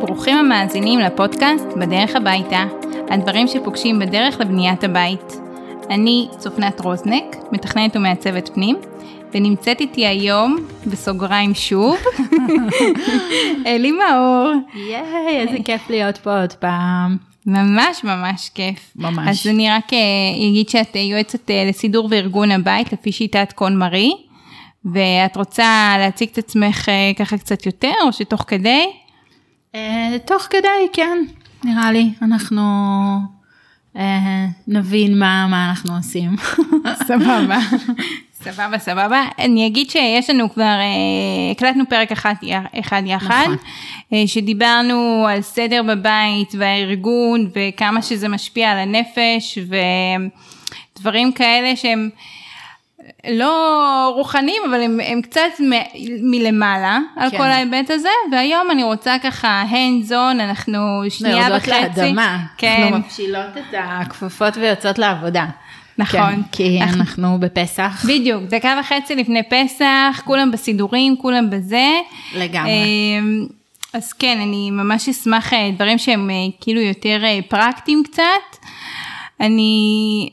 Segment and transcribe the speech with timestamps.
[0.00, 2.64] ברוכים המאזינים לפודקאסט בדרך הביתה,
[3.10, 5.36] הדברים שפוגשים בדרך לבניית הבית.
[5.90, 8.76] אני צופנת רוזנק, מתכננת ומעצבת פנים,
[9.34, 11.96] ונמצאת איתי היום, בסוגריים שוב,
[13.66, 14.52] אלי מאור.
[14.74, 17.16] ייי, איזה כיף להיות פה עוד פעם.
[17.46, 18.92] ממש ממש כיף.
[18.96, 19.28] ממש.
[19.28, 19.98] אז אני רק אה,
[20.48, 24.12] אגיד שאת אה, יועצת אה, לסידור וארגון הבית לפי שיטת קון מארי,
[24.84, 28.86] ואת רוצה להציג את עצמך אה, ככה קצת יותר, או שתוך כדי?
[29.74, 31.18] אה, תוך כדי, כן,
[31.64, 32.62] נראה לי, אנחנו
[33.96, 36.36] אה, נבין מה, מה אנחנו עושים.
[37.08, 37.58] סבבה.
[38.42, 39.24] סבבה, סבבה.
[39.38, 42.34] אני אגיד שיש לנו כבר, אה, הקלטנו פרק אחד,
[42.80, 44.26] אחד יחד, נכון.
[44.26, 49.58] שדיברנו על סדר בבית והארגון וכמה שזה משפיע על הנפש
[50.96, 52.10] ודברים כאלה שהם
[53.30, 57.36] לא רוחניים, אבל הם, הם קצת מ- מלמעלה על כן.
[57.38, 61.70] כל ההיבט הזה, והיום אני רוצה ככה hands on, אנחנו שנייה יורדות וחצי.
[62.00, 62.38] לאדמה.
[62.58, 62.80] כן.
[62.82, 65.46] אנחנו מפשילות את הכפפות ויוצאות לעבודה.
[65.98, 66.20] נכון.
[66.20, 68.04] כן, כי אנחנו- אנחנו בפסח.
[68.08, 71.86] בדיוק, דקה וחצי לפני פסח, כולם בסידורים, כולם בזה.
[72.34, 72.70] לגמרי.
[72.70, 73.46] אמ,
[73.92, 78.58] אז כן, אני ממש אשמח אה, דברים שהם אה, כאילו יותר אה, פרקטיים קצת.
[79.40, 79.72] אני,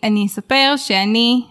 [0.03, 1.41] אני אספר שאני,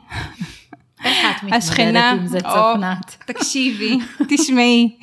[1.05, 3.17] איך את מתמודדת השכנה, עם זה, או, צופנת?
[3.25, 3.99] תקשיבי,
[4.31, 4.97] תשמעי,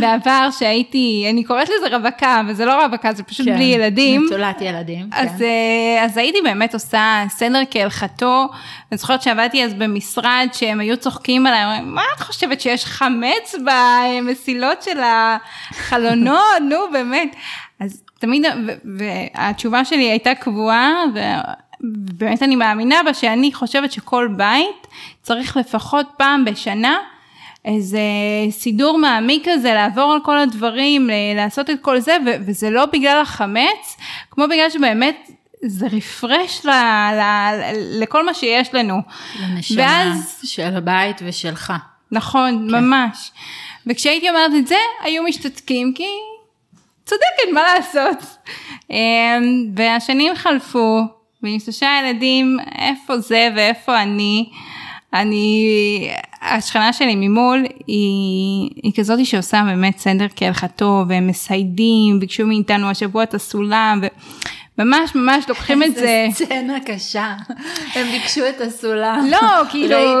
[0.00, 4.24] בעבר שהייתי, אני קוראת לזה רווקה, אבל זה לא רווקה, זה פשוט כן, בלי ילדים.
[4.26, 5.44] נטולת ילדים, אז, כן.
[5.44, 8.48] אה, אז הייתי באמת עושה סדר כהלכתו.
[8.92, 13.54] אני זוכרת שעבדתי אז במשרד שהם היו צוחקים עליי, אומרים, מה את חושבת שיש חמץ
[13.64, 16.40] במסילות של החלונות?
[16.70, 17.36] נו באמת.
[17.80, 18.44] אז תמיד,
[18.98, 20.92] והתשובה שלי הייתה קבועה,
[21.92, 24.86] ובאמת אני מאמינה בה שאני חושבת שכל בית
[25.22, 26.96] צריך לפחות פעם בשנה
[27.64, 27.98] איזה
[28.50, 32.86] סידור מעמיק כזה, לעבור על כל הדברים, ל- לעשות את כל זה, ו- וזה לא
[32.86, 33.96] בגלל החמץ,
[34.30, 35.30] כמו בגלל שבאמת
[35.66, 38.98] זה רפרש ל- ל- לכל מה שיש לנו.
[39.40, 41.72] לנשמה ואז- של הבית ושלך.
[42.12, 42.74] נכון, כן.
[42.84, 43.30] ממש.
[43.86, 46.06] וכשהייתי אומרת את זה, היו משתתקים, כי
[47.04, 48.18] צודקת, מה לעשות?
[48.90, 48.96] אמ,
[49.76, 51.00] והשנים חלפו,
[51.44, 54.46] ועם שלושה ילדים, איפה זה ואיפה אני?
[55.12, 55.66] אני,
[56.42, 63.22] השכנה שלי ממול היא, היא כזאת שעושה באמת סדר כהלכתו, והם מסיידים, ביקשו מאיתנו השבוע
[63.22, 64.10] את הסולם, וממש
[64.78, 66.24] ממש לוקחים את זה.
[66.26, 67.32] איזה סצנה קשה.
[67.94, 69.26] הם ביקשו את הסולם.
[69.30, 69.38] לא,
[69.70, 69.96] כאילו,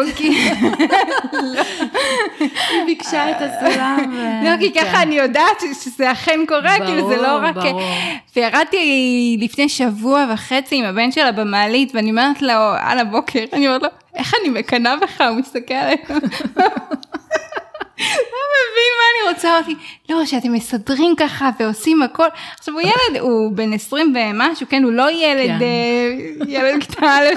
[2.70, 4.14] היא ביקשה את הסולם.
[4.44, 4.96] לא, כי ככה כן.
[4.96, 7.56] אני יודעת שזה אכן קורה, כאילו זה לא רק...
[8.36, 13.82] וירדתי לפני שבוע וחצי עם הבן שלה במעלית, ואני אומרת לו על הבוקר, אני אומרת
[13.82, 15.20] לו, איך אני מקנאה בך?
[15.20, 15.96] הוא מסתכל עליי.
[17.98, 19.74] לא מבין מה אני רוצה, אמרתי,
[20.10, 22.26] לא, שאתם מסדרים ככה ועושים הכל.
[22.58, 25.62] עכשיו הוא ילד, הוא בן 20 ומשהו, כן, הוא לא ילד, כן.
[25.62, 26.10] אה,
[26.48, 27.34] ילד קטן א'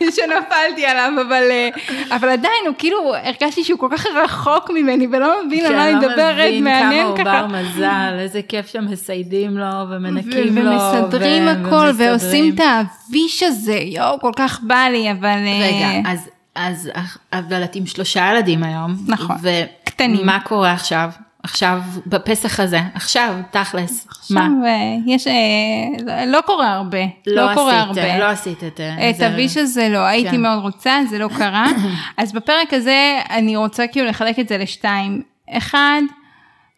[0.00, 1.68] שנפלתי עליו, אבל, אה,
[2.16, 5.84] אבל עדיין, הוא כאילו, הרגשתי שהוא כל כך רחוק ממני ולא מבין על כן, מה
[5.84, 7.24] אני לא מדברת, מעניין כמה הוא ככה.
[7.24, 10.70] בר מזל, איזה כיף שמסיידים לו ומנקים לו.
[10.70, 12.10] ומסדרים הכל, ומסדרים.
[12.10, 15.28] ועושים את האביש הזה, יואו, כל כך בא לי, אבל...
[15.28, 16.28] אה, רגע, אז,
[16.58, 16.90] אז,
[17.32, 18.96] אבל את עם שלושה ילדים היום.
[19.06, 19.36] נכון.
[19.84, 20.20] קטנים.
[20.22, 21.10] ומה קורה עכשיו?
[21.42, 24.48] עכשיו, בפסח הזה, עכשיו, תכלס, עכשיו מה?
[24.66, 28.18] אה, יש, אה, לא קורה הרבה, לא, קורה עשית, הרבה.
[28.18, 28.80] לא עשית את
[29.10, 29.28] את זה.
[29.28, 30.40] הוויש הזה לא, הייתי כן.
[30.40, 31.66] מאוד רוצה, זה לא קרה.
[32.16, 35.22] אז בפרק הזה אני רוצה כאילו לחלק את זה לשתיים.
[35.50, 36.00] אחד,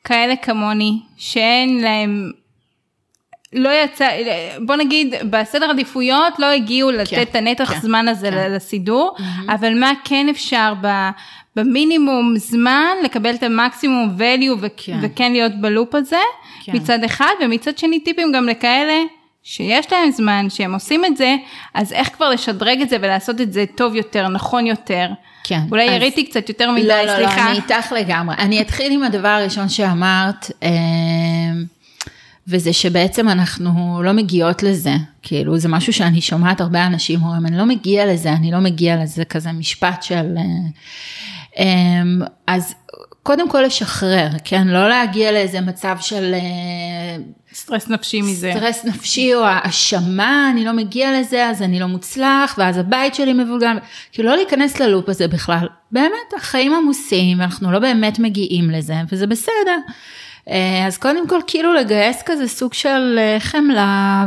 [0.05, 2.31] כאלה כמוני, שאין להם,
[3.53, 4.09] לא יצא,
[4.67, 8.53] בוא נגיד, בסדר עדיפויות לא הגיעו לתת כן, את הנתח כן, זמן הזה כן.
[8.53, 9.17] לסידור,
[9.49, 10.87] אבל מה כן אפשר ב...
[11.57, 14.99] במינימום זמן לקבל את המקסימום value ו- כן.
[15.03, 16.17] וכן להיות בלופ הזה
[16.65, 16.73] כן.
[16.77, 19.03] מצד אחד ומצד שני טיפים גם לכאלה
[19.43, 21.37] שיש להם זמן שהם עושים את זה
[21.75, 25.07] אז איך כבר לשדרג את זה ולעשות את זה טוב יותר נכון יותר.
[25.45, 27.37] כן, אולי אז- יריתי קצת יותר מדי לא, לא, סליחה.
[27.45, 28.35] לא, אני איתך לגמרי.
[28.39, 30.69] אני אתחיל עם הדבר הראשון שאמרת, אה,
[32.51, 34.95] וזה שבעצם אנחנו לא מגיעות לזה.
[35.23, 39.03] כאילו, זה משהו שאני שומעת הרבה אנשים אומרים, אני לא מגיע לזה, אני לא מגיע
[39.03, 40.35] לזה, כזה משפט של...
[40.37, 40.43] אה,
[41.59, 42.03] אה,
[42.47, 42.75] אז
[43.23, 44.69] קודם כל לשחרר, כן?
[44.69, 46.35] לא להגיע לאיזה מצב של...
[46.35, 47.17] אה,
[47.53, 48.53] סטרס נפשי מזה.
[48.57, 53.33] סטרס נפשי או האשמה, אני לא מגיע לזה, אז אני לא מוצלח, ואז הבית שלי
[53.33, 53.77] מבולגן,
[54.13, 55.69] כאילו לא להיכנס ללופ הזה בכלל.
[55.93, 59.79] באמת, החיים עמוסים, אנחנו לא באמת מגיעים לזה, וזה בסדר.
[60.51, 64.27] אה, אז קודם כל, כאילו לגייס כזה סוג של אה, חמלה,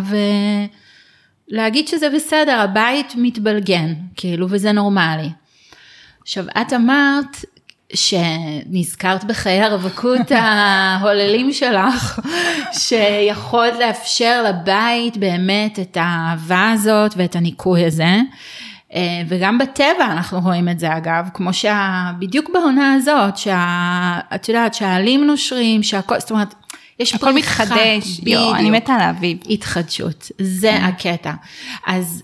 [1.51, 5.29] ולהגיד שזה בסדר, הבית מתבלגן, כאילו, וזה נורמלי.
[6.21, 7.37] עכשיו, את אמרת
[7.93, 12.19] שנזכרת בחיי הרווקות ההוללים שלך,
[12.71, 18.15] שיכולת לאפשר לבית באמת את האהבה הזאת ואת הניקוי הזה.
[18.95, 25.27] אה, וגם בטבע אנחנו רואים את זה אגב, כמו שבדיוק בעונה הזאת, שאת יודעת שהעלים
[25.27, 26.53] נושרים, שהכל, זאת אומרת,
[26.99, 29.37] יש הכל מתחדש, יו, אני מתה על האביב.
[29.49, 30.83] התחדשות, זה כן.
[30.83, 31.33] הקטע.
[31.87, 32.23] אז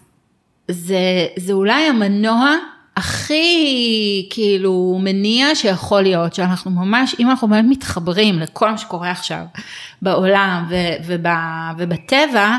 [0.67, 2.55] זה, זה אולי המנוע
[2.97, 9.43] הכי כאילו מניע שיכול להיות, שאנחנו ממש, אם אנחנו באמת מתחברים לכל מה שקורה עכשיו
[10.01, 10.75] בעולם ו,
[11.05, 11.25] וב,
[11.77, 12.57] ובטבע,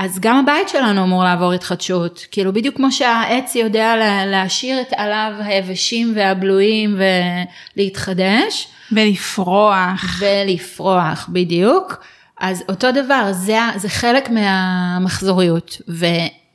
[0.00, 3.94] אז גם הבית שלנו אמור לעבור התחדשות, כאילו בדיוק כמו שהעץ יודע
[4.26, 6.96] להשאיר את עליו היבשים והבלויים
[7.76, 8.68] ולהתחדש.
[8.92, 10.20] ולפרוח.
[10.20, 12.04] ולפרוח, בדיוק.
[12.40, 15.82] אז אותו דבר, זה, זה חלק מהמחזוריות,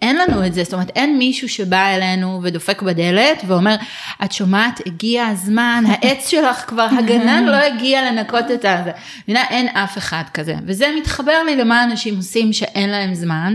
[0.05, 3.75] אין לנו את זה, זאת אומרת אין מישהו שבא אלינו ודופק בדלת ואומר,
[4.23, 8.91] את שומעת, הגיע הזמן, העץ שלך כבר, הגנן לא הגיע לנקות את הזה.
[9.23, 10.55] מבינה, אין אף אחד כזה.
[10.65, 13.53] וזה מתחבר לי למה אנשים עושים שאין להם זמן.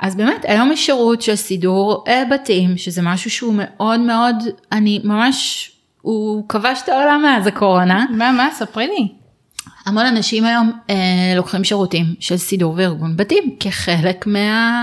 [0.00, 4.36] אז באמת היום יש שירות של סידור אה, בתים, שזה משהו שהוא מאוד מאוד,
[4.72, 5.70] אני ממש,
[6.02, 8.06] הוא כבש את העולם מאז הקורונה.
[8.10, 9.23] מה, מה, ספרי לי.
[9.86, 10.94] המון אנשים היום אה,
[11.36, 14.80] לוקחים שירותים של סידור וארגון בתים כחלק מה...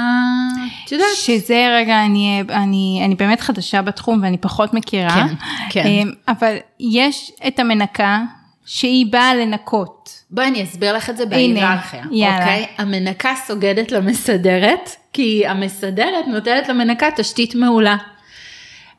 [0.85, 1.07] את יודעת.
[1.15, 5.09] שזה רגע, אני, אני, אני באמת חדשה בתחום ואני פחות מכירה.
[5.09, 5.35] כן,
[5.69, 5.85] כן.
[5.85, 8.19] אה, אבל יש את המנקה
[8.65, 10.23] שהיא באה לנקות.
[10.31, 12.03] בואי אני אסביר לך את זה בהיררכיה.
[12.11, 12.37] יאללה.
[12.37, 12.65] אוקיי?
[12.77, 17.97] המנקה סוגדת למסדרת, כי המסדרת נותנת למנקה תשתית מעולה.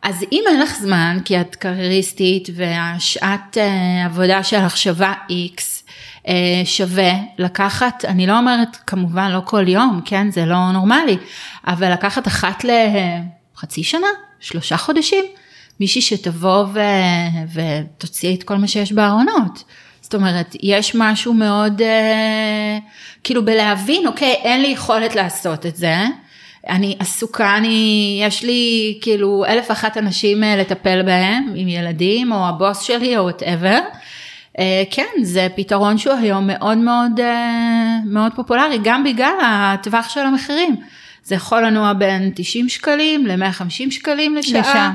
[0.02, 5.81] אז אם אין לך זמן, כי את קרייריסטית והשעת uh, עבודה שלך שווה X, uh,
[6.64, 11.16] שווה לקחת, אני לא אומרת כמובן לא כל יום, כן, זה לא נורמלי,
[11.66, 14.06] אבל לקחת אחת לחצי שנה,
[14.40, 15.24] שלושה חודשים,
[15.80, 16.80] מישהי שתבוא ו...
[17.52, 19.64] ותוציא את כל מה שיש בארונות.
[20.00, 21.84] זאת אומרת, יש משהו מאוד, אה,
[23.24, 25.96] כאילו בלהבין, אוקיי, אין לי יכולת לעשות את זה,
[26.68, 32.48] אני עסוקה, אני, יש לי כאילו אלף ואחת אנשים אה, לטפל בהם, עם ילדים, או
[32.48, 33.78] הבוס שלי, או whatever.
[34.58, 40.20] אה, כן, זה פתרון שהוא היום מאוד מאוד אה, מאוד פופולרי, גם בגלל הטווח של
[40.20, 40.76] המחירים.
[41.24, 44.60] זה יכול לנוע בין 90 שקלים ל-150 שקלים לשעה.
[44.60, 44.92] לשעה.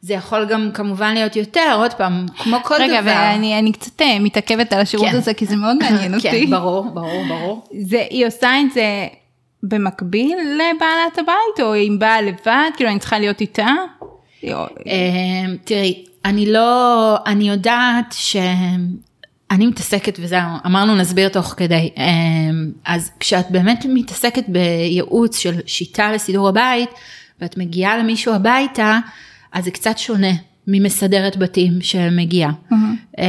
[0.00, 3.10] זה יכול גם כמובן להיות יותר, עוד פעם, כמו כל רגע, דבר.
[3.10, 5.16] רגע, ואני קצת מתעכבת על השירות כן.
[5.16, 6.44] הזה, כי זה מאוד מעניין כן, אותי.
[6.44, 7.64] כן, ברור, ברור, ברור.
[7.80, 9.06] זה, היא עושה את זה
[9.62, 13.68] במקביל לבעלת הבית, או אם באה לבד, כאילו אני צריכה להיות איתה?
[15.64, 21.90] תראי, אני לא, אני יודעת שאני מתעסקת וזהו, אמרנו נסביר תוך כדי.
[21.96, 26.90] אמ, אז כשאת באמת מתעסקת בייעוץ של שיטה לסידור הבית,
[27.40, 28.98] ואת מגיעה למישהו הביתה,
[29.52, 30.32] אז זה קצת שונה.
[30.66, 32.50] ממסדרת בתים שמגיעה.
[32.72, 33.20] Mm-hmm.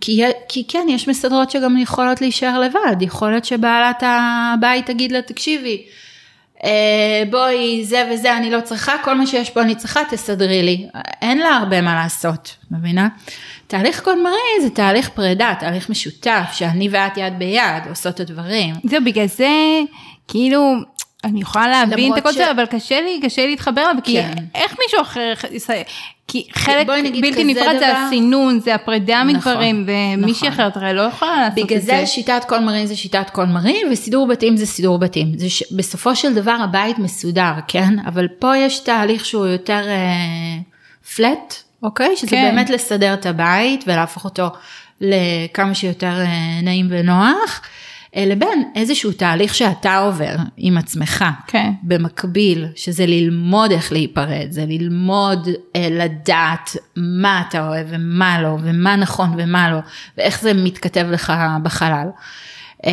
[0.00, 5.22] כי, כי כן, יש מסדרות שגם יכולות להישאר לבד, יכול להיות שבעלת הבית תגיד לה,
[5.22, 5.82] תקשיבי,
[7.30, 10.86] בואי, זה וזה אני לא צריכה, כל מה שיש פה אני צריכה, תסדרי לי.
[11.22, 13.08] אין לה הרבה מה לעשות, מבינה?
[13.66, 18.74] תהליך קודמרי זה תהליך פרידה, תהליך משותף, שאני ואת יד ביד עושות את הדברים.
[18.84, 19.50] זהו, בגלל זה,
[20.28, 20.74] כאילו,
[21.26, 22.36] אני יכולה להבין את הכל ש...
[22.36, 24.32] אבל קשה לי, קשה לי להתחבר אליו, כי כן.
[24.54, 25.32] איך מישהו אחר,
[26.28, 26.86] כי חלק
[27.20, 30.60] בלתי נפרד זה הסינון, זה הפרידה נכון, מדברים, ומישהי נכון.
[30.60, 31.74] אחרת הרי לא יכולה לעשות את זה.
[31.74, 35.38] בגלל זה שיטת כל מרים זה שיטת כל מרים, וסידור בתים זה סידור בתים.
[35.38, 35.72] זה ש...
[35.72, 37.94] בסופו של דבר הבית מסודר, כן?
[38.06, 39.82] אבל פה יש תהליך שהוא יותר
[41.16, 42.16] פלט, uh, אוקיי?
[42.16, 42.50] שזה כן.
[42.50, 44.46] באמת לסדר את הבית ולהפוך אותו
[45.00, 47.60] לכמה שיותר uh, נעים ונוח.
[48.16, 51.70] לבין איזשהו תהליך שאתה עובר עם עצמך, כן.
[51.82, 58.96] במקביל, שזה ללמוד איך להיפרד, זה ללמוד אה, לדעת מה אתה אוהב ומה לא, ומה
[58.96, 59.78] נכון ומה לא,
[60.18, 61.32] ואיך זה מתכתב לך
[61.62, 62.06] בחלל.
[62.76, 62.88] Uh,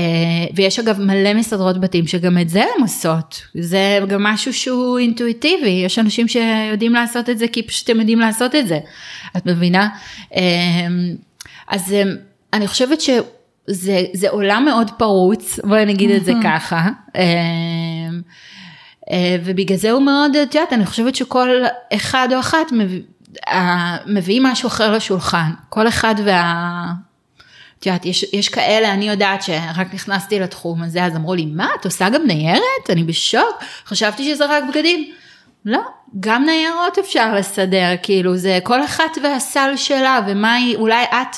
[0.56, 5.82] ויש אגב מלא מסדרות בתים שגם את זה הן עושות, זה גם משהו שהוא אינטואיטיבי,
[5.86, 8.80] יש אנשים שיודעים לעשות את זה כי פשוט הם יודעים לעשות את זה,
[9.38, 9.90] את מבינה?
[10.32, 10.36] Uh,
[11.68, 12.08] אז uh,
[12.54, 13.10] אני חושבת ש...
[13.68, 16.90] זה, זה עולם מאוד פרוץ, בואי נגיד את זה ככה.
[17.16, 18.22] אמ,
[19.12, 21.50] אה, ובגלל זה הוא מאוד, את יודעת, אני חושבת שכל
[21.94, 23.02] אחד או אחת מביא,
[24.06, 25.52] מביאים משהו אחר לשולחן.
[25.70, 26.86] כל אחד וה...
[27.80, 31.68] את יודעת, יש, יש כאלה, אני יודעת שרק נכנסתי לתחום הזה, אז אמרו לי, מה,
[31.80, 32.90] את עושה גם ניירת?
[32.90, 35.12] אני בשוק, חשבתי שזה רק בגדים.
[35.66, 35.80] לא,
[36.20, 41.36] גם ניירות אפשר לסדר, כאילו, זה כל אחת והסל שלה, ומה היא, אולי את...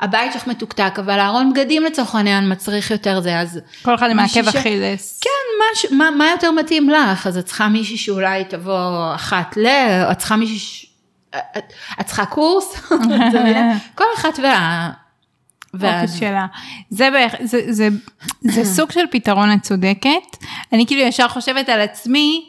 [0.00, 3.60] הבית שלך מתוקתק, אבל הארון בגדים לצורך העניין מצריך יותר זה, אז...
[3.82, 5.20] כל אחד עם העקב אכילס.
[5.20, 7.26] כן, מה, מה, מה יותר מתאים לך?
[7.26, 9.66] אז את צריכה מישהי שאולי תבוא אחת ל...
[10.12, 10.58] את צריכה מישהי...
[10.58, 10.86] ש...
[11.58, 12.90] את- את צריכה קורס?
[13.94, 14.90] כל אחת וה...
[15.74, 16.46] אופי שלה.
[16.90, 17.88] זה, בערך- זה, זה,
[18.40, 20.36] זה סוג של פתרון את צודקת.
[20.72, 22.44] אני כאילו ישר חושבת על עצמי,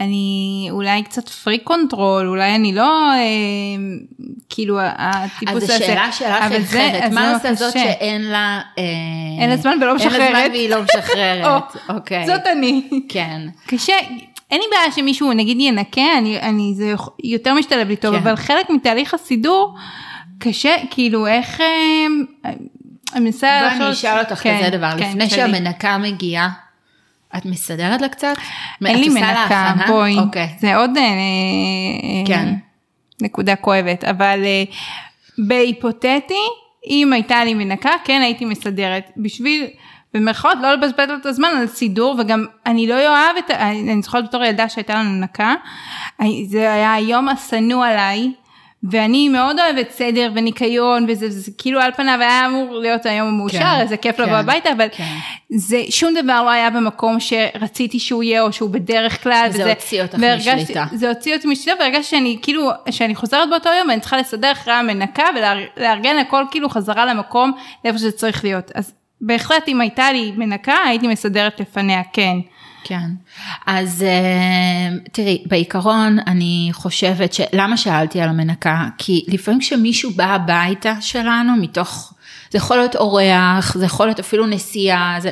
[0.00, 3.18] אני אולי קצת freak control, אולי אני לא, אה,
[4.48, 5.96] כאילו, הטיפוס אז הזה.
[6.12, 7.72] שלך אבל היא זה- אחרת, אז מה זה עושה זאת.
[7.72, 8.60] שאין לה...
[8.78, 8.82] אה,
[9.40, 10.30] אין לה זמן ולא אין לה משחררת?
[10.30, 11.44] זמן והיא לא משחררת,
[11.88, 12.26] או, אוקיי.
[12.26, 12.82] זאת אני.
[13.08, 13.40] כן.
[13.66, 13.92] קשה,
[14.50, 18.20] אין לי בעיה שמישהו נגיד ינקה, אני, אני, זה יותר משתלב לי טוב, כן.
[18.22, 19.74] אבל חלק מתהליך הסידור,
[20.38, 21.66] קשה, כאילו איך, אה,
[23.14, 25.30] אני מנסה בואי אני אשאל אותך כן, כזה דבר, כן, לפני.
[25.30, 26.48] שהמנקה מגיעה,
[27.36, 28.34] את מסדרת לה קצת?
[28.86, 29.74] אין לי מנקה?
[29.86, 30.48] בואי, אוקיי.
[30.58, 32.54] זה עוד אה, אה, כן.
[33.22, 34.64] נקודה כואבת, אבל אה,
[35.38, 36.48] בהיפותטי,
[36.86, 39.66] אם הייתה לי מנקה, כן הייתי מסדרת, בשביל,
[40.14, 44.24] במרכאות, לא לבזבז לו את הזמן על סידור, וגם אני לא אוהב את, אני זוכרת
[44.24, 45.54] בתור ילדה שהייתה לנו מנקה,
[46.46, 48.32] זה היה היום השנוא עליי.
[48.90, 53.58] ואני מאוד אוהבת סדר וניקיון וזה זה, כאילו על פניו היה אמור להיות היום המאושר,
[53.58, 55.04] כן, איזה כיף לבוא כן, הביתה, אבל כן.
[55.50, 59.46] זה שום דבר לא היה במקום שרציתי שהוא יהיה או שהוא בדרך כלל.
[59.50, 60.84] זה וזה, הוציא אותך והרגשתי- משליטה.
[60.92, 64.72] זה הוציא אותי משליטה והרגשתי שאני כאילו, שאני חוזרת באותו יום ואני צריכה לסדר אחרי
[64.74, 67.52] המנקה ולארגן הכל כאילו חזרה למקום
[67.84, 68.70] לאיפה שזה צריך להיות.
[68.74, 72.36] אז בהחלט אם הייתה לי מנקה הייתי מסדרת לפניה, כן.
[72.84, 73.10] כן.
[73.66, 77.40] אז אה, תראי, בעיקרון אני חושבת ש...
[77.52, 78.88] למה שאלתי על המנקה?
[78.98, 82.14] כי לפעמים כשמישהו בא הביתה שלנו מתוך...
[82.50, 85.30] זה יכול להיות אורח, זה יכול להיות אפילו נסיעה, זה...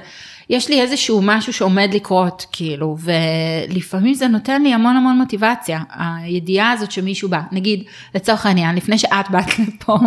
[0.50, 6.70] יש לי איזשהו משהו שעומד לקרות, כאילו, ולפעמים זה נותן לי המון המון מוטיבציה, הידיעה
[6.70, 7.40] הזאת שמישהו בא.
[7.52, 7.82] נגיד,
[8.14, 9.98] לצורך העניין, לפני שאת באת לפה,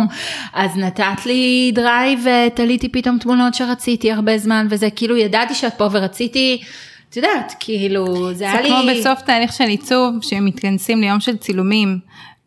[0.52, 5.88] אז נתת לי drive ותליתי פתאום תמונות שרציתי הרבה זמן, וזה כאילו, ידעתי שאת פה
[5.92, 6.62] ורציתי...
[7.12, 8.68] את יודעת, כאילו, זה זה היה לי...
[8.68, 11.98] כמו בסוף תהליך של עיצוב שהם מתכנסים ליום של צילומים.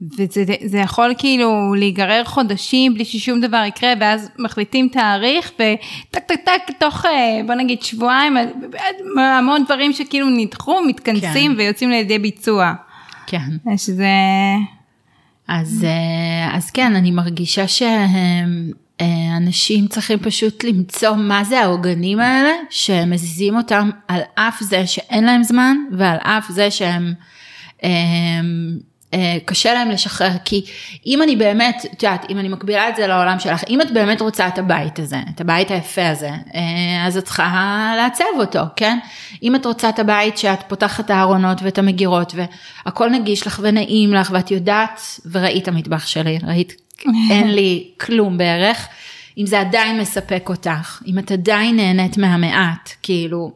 [0.02, 6.40] וזה זה יכול כאילו להיגרר חודשים בלי ששום דבר יקרה ואז מחליטים תאריך וטק טק
[6.46, 8.38] טק תוך אה, בוא נגיד שבועיים
[9.18, 11.58] המון דברים שכאילו נדחו מתכנסים כן.
[11.58, 12.74] ויוצאים לידי ביצוע.
[13.28, 13.78] כן.
[13.78, 14.08] שזה
[15.48, 17.68] אז, אה, אז כן, אני מרגישה
[19.02, 25.44] שאנשים צריכים פשוט למצוא מה זה העוגנים האלה, שמזיזים אותם על אף זה שאין להם
[25.44, 27.14] זמן, ועל אף זה שהם...
[27.84, 27.90] אה,
[29.14, 30.66] אה, קשה להם לשחרר, כי
[31.06, 34.22] אם אני באמת, את יודעת, אם אני מקבילה את זה לעולם שלך, אם את באמת
[34.22, 39.00] רוצה את הבית הזה, את הבית היפה הזה, אה, אז את צריכה לעצב אותו, כן?
[39.44, 44.14] אם את רוצה את הבית שאת פותחת את הארונות ואת המגירות והכל נגיש לך ונעים
[44.14, 46.85] לך ואת יודעת, וראית המטבח שלי, ראית,
[47.30, 48.88] אין לי כלום בערך,
[49.38, 53.52] אם זה עדיין מספק אותך, אם את עדיין נהנית מהמעט, כאילו,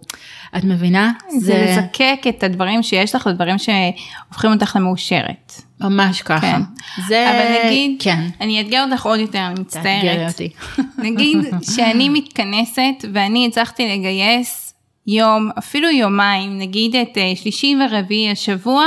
[0.57, 1.11] את מבינה?
[1.37, 5.61] זה לזקק את הדברים שיש לך לדברים שהופכים אותך למאושרת.
[5.81, 6.41] ממש ככה.
[6.41, 6.61] כן.
[7.07, 7.29] זה...
[7.29, 8.27] אבל נגיד, כן.
[8.41, 10.31] אני אאתגר אותך עוד יותר, אני תאתגרי מצטערת.
[10.31, 10.49] אותי.
[11.09, 11.37] נגיד
[11.75, 14.73] שאני מתכנסת ואני הצלחתי לגייס
[15.07, 18.85] יום, אפילו יומיים, נגיד את אה, שלישי ורביעי השבוע,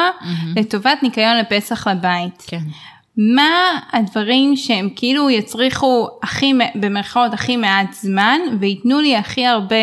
[0.57, 2.43] לטובת ניקיון לפסח לבית.
[2.47, 2.63] כן.
[3.17, 3.51] מה
[3.93, 9.77] הדברים שהם כאילו יצריכו הכי, במרכאות הכי מעט זמן, וייתנו לי הכי הרבה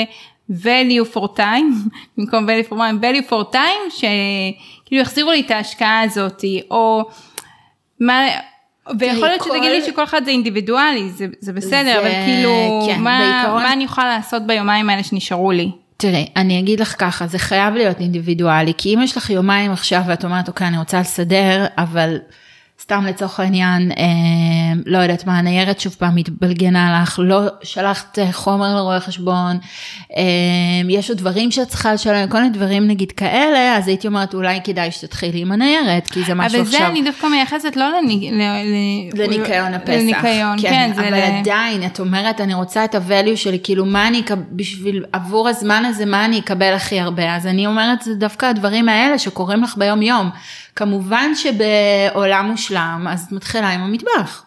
[0.51, 6.01] value for time, במקום value for time, value for time, שכאילו יחזירו לי את ההשקעה
[6.01, 7.03] הזאת, או
[7.99, 8.25] מה...
[8.99, 12.83] ויכול להיות כל- שתגיד לי שכל אחד זה אינדיבידואלי, זה, זה בסדר, זה- אבל כאילו,
[12.87, 15.71] כן, מה, בעיקרון- מה אני יכולה לעשות ביומיים האלה שנשארו לי?
[15.97, 20.01] תראי, אני אגיד לך ככה, זה חייב להיות אינדיבידואלי, כי אם יש לך יומיים עכשיו
[20.07, 22.17] ואת אומרת, אוקיי, אני רוצה לסדר, אבל
[22.89, 24.05] סתם לצורך העניין, אה,
[24.85, 29.57] לא יודעת מה, הניירת שוב פעם התבלגנה לך, לא שלחת חומר לרואה חשבון,
[30.17, 30.23] אה,
[30.89, 34.59] יש עוד דברים שאת צריכה לשלם, כל מיני דברים נגיד כאלה, אז הייתי אומרת, אולי
[34.63, 36.79] כדאי שתתחילי עם הניירת, כי זה משהו אבל עכשיו...
[36.79, 39.91] זה אני דווקא מייחסת לא לני- ל- ל- לניקיון הפסח.
[39.91, 41.21] לניקיון, כן, זה אבל ל...
[41.21, 45.85] עדיין, את אומרת, אני רוצה את הvalue שלי, כאילו, מה אני אקבל, בשביל, עבור הזמן
[45.85, 47.35] הזה, מה אני אקבל הכי הרבה?
[47.35, 50.29] אז אני אומרת, זה דווקא הדברים האלה שקורים לך ביום יום.
[50.79, 54.43] כמובן שבעולם מושלם, אז את מתחילה עם המטבח.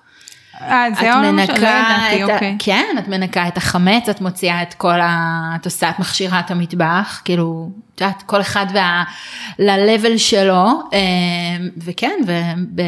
[0.60, 2.32] אה, את זה עוד משהו, לא מנקה ידעתי.
[2.32, 2.56] אוקיי.
[2.58, 5.52] כן, את מנקה את החמץ, את מוציאה את כל ה...
[5.60, 9.04] את עושה, את מכשירה את המטבח, כאילו, את יודעת, כל אחד וה...
[9.58, 10.98] ל-level שלו, אה,
[11.84, 12.32] וכן, ו...
[12.74, 12.82] ב...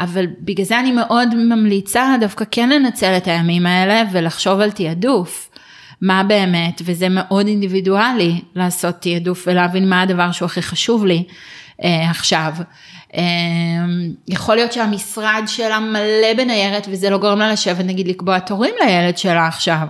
[0.00, 5.50] אבל בגלל זה אני מאוד ממליצה דווקא כן לנצל את הימים האלה ולחשוב על תעדוף.
[6.02, 11.24] מה באמת, וזה מאוד אינדיבידואלי לעשות תעדוף ולהבין מה הדבר שהוא הכי חשוב לי
[11.84, 12.52] עכשיו.
[13.14, 13.22] אה,
[14.28, 19.18] יכול להיות שהמשרד שלה מלא בניירת וזה לא גורם לה לשבת נגיד לקבוע תורים לילד
[19.18, 19.86] שלה עכשיו.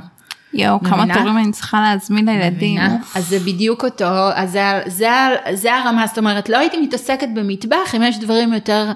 [0.55, 1.15] יואו, כמה?
[1.15, 2.81] תורים אני צריכה להזמין לילדים.
[3.15, 5.09] אז זה בדיוק אותו, אז זה, זה,
[5.53, 8.93] זה הרמה, זאת אומרת, לא הייתי מתעסקת במטבח אם יש דברים יותר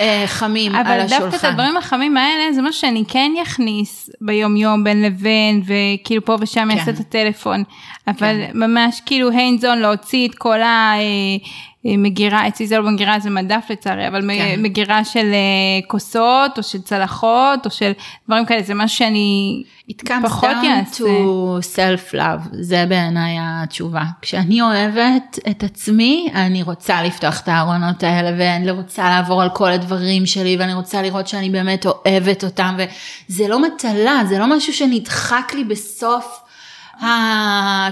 [0.00, 1.30] אה, חמים על אבל השולחן.
[1.30, 6.24] דווקא את הדברים החמים האלה זה משהו שאני כן יכניס ביום יום בין לבין וכאילו
[6.24, 6.76] פה ושם כן.
[6.76, 7.64] יעשה את הטלפון.
[8.08, 10.58] אבל ממש כאילו on להוציא את כל
[11.94, 14.62] המגירה, אצלי זה לא מגירה זה מדף לצערי, אבל כן.
[14.62, 17.92] מגירה של אה, כוסות או של צלחות או של
[18.26, 21.04] דברים כאלה, זה משהו שאני It comes פחות down יעשה.
[21.04, 24.02] to self-love, זה בעיניי התשובה.
[24.22, 29.70] כשאני אוהבת את עצמי, אני רוצה לפתוח את הארונות האלה, ואני רוצה לעבור על כל
[29.70, 32.76] הדברים שלי, ואני רוצה לראות שאני באמת אוהבת אותם,
[33.28, 36.40] וזה לא מטלה, זה לא משהו שנדחק לי בסוף.
[37.02, 37.06] ה...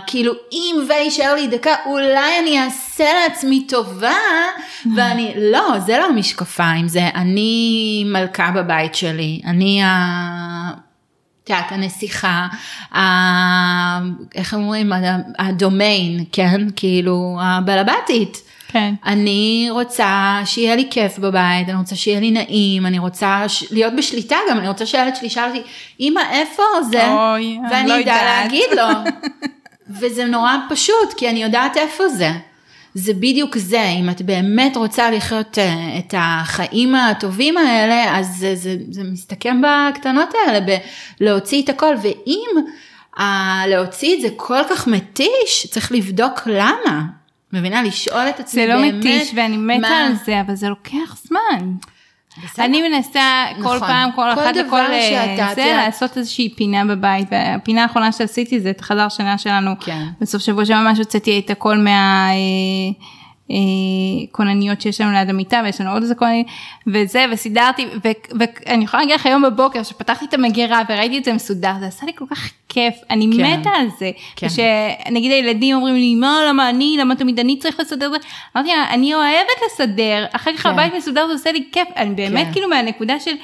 [0.07, 4.17] כאילו אם ויישאר לי דקה אולי אני אעשה לעצמי טובה
[4.97, 10.71] ואני לא זה לא המשקפיים זה אני מלכה בבית שלי אני ה...
[11.45, 12.47] את יודעת, הנסיכה,
[12.97, 12.99] ה...
[14.35, 16.61] איך אומרים, הד- הדומיין, כן?
[16.77, 18.43] כאילו, הבעלבתית.
[18.75, 18.95] כן.
[19.07, 23.73] אני רוצה שיהיה לי כיף בבית, אני רוצה שיהיה לי נעים, אני רוצה ש...
[23.73, 25.63] להיות בשליטה גם, אני רוצה שהילד שלי ישאל אותי,
[26.01, 27.13] אמא איפה זה?
[27.13, 28.45] אוי, אני ואני לא אדע יודעת.
[28.45, 29.11] להגיד לו.
[30.01, 32.31] וזה נורא פשוט, כי אני יודעת איפה זה.
[32.95, 38.55] זה בדיוק זה, אם את באמת רוצה לחיות אה, את החיים הטובים האלה, אז זה,
[38.55, 40.79] זה, זה מסתכם בקטנות האלה,
[41.21, 42.49] בלהוציא את הכל, ואם
[43.19, 47.24] אה, להוציא את זה כל כך מתיש, צריך לבדוק למה.
[47.55, 47.83] מבינה?
[47.83, 48.95] לשאול את עצמי זה לא באמת.
[48.95, 51.73] מתיש ואני מתה מה- על זה, אבל זה לוקח זמן.
[52.45, 52.65] בסדר.
[52.65, 53.21] אני מנסה
[53.57, 53.79] כל נכון.
[53.79, 55.77] פעם, כל כל אחת לכל אה, זה, תראה.
[55.77, 59.71] לעשות איזושהי פינה בבית, והפינה האחרונה שעשיתי זה את החדר שינה שלנו.
[59.81, 60.05] כן.
[60.21, 62.29] בסוף שבוע שממש הוצאתי את הכל מה...
[63.51, 63.57] אה,
[64.33, 66.47] כונניות שיש לנו ליד המיטה ויש לנו עוד איזה כונניות
[66.87, 71.33] וזה וסידרתי ו- ואני יכולה להגיד לך היום בבוקר שפתחתי את המגירה וראיתי את זה
[71.33, 73.61] מסודר זה עשה לי כל כך כיף אני כן.
[73.61, 74.47] מתה על זה כן.
[74.49, 78.71] שנגיד הילדים אומרים לי מה למה אני למה תמיד אני צריך לסדר את זה אמרתי
[78.91, 80.69] אני אוהבת לסדר אחר כך כן.
[80.69, 82.53] הבית מסודר זה עושה לי כיף אני באמת כן.
[82.53, 83.35] כאילו מהנקודה של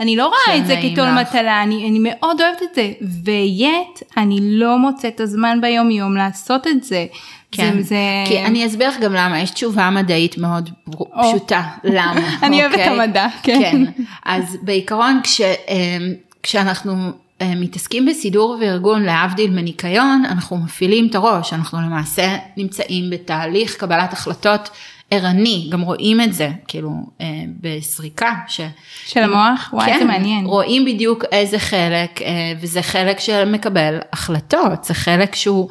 [0.00, 1.10] אני לא רואה את זה כתול.
[1.10, 2.92] מטלה אני, אני מאוד אוהבת את זה
[3.24, 7.06] ויית אני לא מוצאת את הזמן ביום יום לעשות את זה.
[7.52, 7.96] כן, זה, זה...
[8.26, 11.06] כי אני אסביר לך גם למה, יש תשובה מדעית מאוד או.
[11.22, 12.36] פשוטה, למה.
[12.46, 12.94] אני אוהבת אוקיי?
[12.94, 13.60] את המדע, כן.
[13.60, 16.92] כן, אז בעיקרון כש, אמ, כשאנחנו
[17.40, 24.12] אה, מתעסקים בסידור וארגון להבדיל מניקיון, אנחנו מפעילים את הראש, אנחנו למעשה נמצאים בתהליך קבלת
[24.12, 24.70] החלטות
[25.10, 27.26] ערני, גם רואים את זה, כאילו, אה,
[27.60, 28.32] בסריקה.
[28.48, 28.60] ש...
[29.06, 29.70] של המוח?
[29.72, 30.46] וואי, כן, זה מעניין.
[30.46, 35.68] רואים בדיוק איזה חלק, אה, וזה חלק שמקבל החלטות, זה חלק שהוא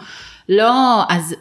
[0.49, 1.35] לא, אז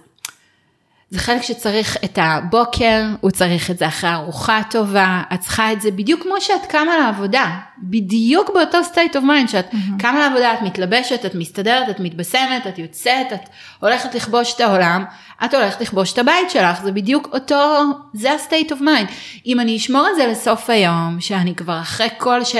[1.11, 5.81] זה חלק שצריך את הבוקר, הוא צריך את זה אחרי ארוחה טובה, את צריכה את
[5.81, 7.51] זה בדיוק כמו שאת קמה לעבודה,
[7.83, 9.67] בדיוק באותו state of mind שאת
[9.99, 13.49] קמה לעבודה, את מתלבשת, את מסתדרת, את מתבשמת, את יוצאת, את
[13.81, 15.05] הולכת לכבוש את העולם,
[15.45, 17.83] את הולכת לכבוש את הבית שלך, זה בדיוק אותו,
[18.15, 19.13] זה ה-state of mind.
[19.47, 22.57] אם אני אשמור את זה לסוף היום, שאני כבר אחרי כל ש...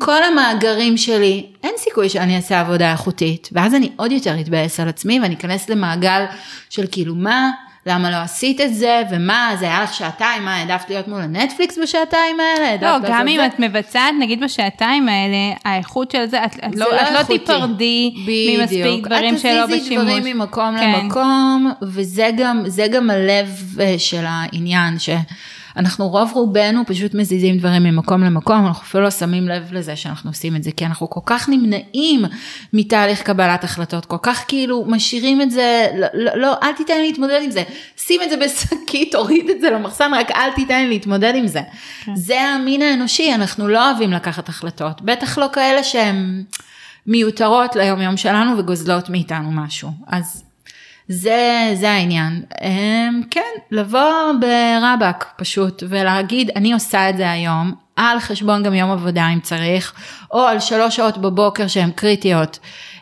[0.00, 4.88] כל המאגרים שלי, אין סיכוי שאני אעשה עבודה איכותית, ואז אני עוד יותר אתבאס על
[4.88, 6.24] עצמי ואני אכנס למעגל
[6.70, 7.50] של כאילו מה,
[7.88, 11.78] למה לא עשית את זה, ומה, זה היה לך שעתיים, מה, העדפת להיות מול הנטפליקס
[11.82, 12.76] בשעתיים האלה?
[12.82, 13.46] לא, גם אם זה?
[13.46, 17.22] את מבצעת, נגיד בשעתיים האלה, האיכות של זה, את, את, זה לא, את לא.
[17.22, 19.86] תיפרדי ממספיק דברים שלא את בשימוש.
[19.88, 20.92] תזיזי דברים ממקום כן.
[20.92, 24.98] למקום, וזה גם, גם הלב אה, של העניין,
[25.74, 30.30] שאנחנו רוב רובנו פשוט מזיזים דברים ממקום למקום, אנחנו אפילו לא שמים לב לזה שאנחנו
[30.30, 32.24] עושים את זה, כי אנחנו כל כך נמנעים
[32.72, 37.06] מתהליך קבלת החלטות, כל כך כאילו משאירים את זה, לא, לא, לא אל תיתן לי
[37.06, 37.62] להתמודד עם זה,
[37.96, 41.60] שים את זה בשקית, תוריד את זה למחסן, רק אל תיתן לי להתמודד עם זה.
[42.14, 46.44] זה המין האנושי, אנחנו לא אוהבים לקחת החלטות, בטח לא כאלה שהן
[47.06, 49.90] מיותרות ליום יום שלנו וגוזלות מאיתנו משהו.
[50.06, 50.47] אז
[51.08, 52.42] זה, זה העניין.
[52.62, 53.40] אמ, כן,
[53.70, 59.40] לבוא ברבק פשוט ולהגיד, אני עושה את זה היום, על חשבון גם יום עבודה אם
[59.40, 59.92] צריך,
[60.32, 62.58] או על שלוש שעות בבוקר שהן קריטיות.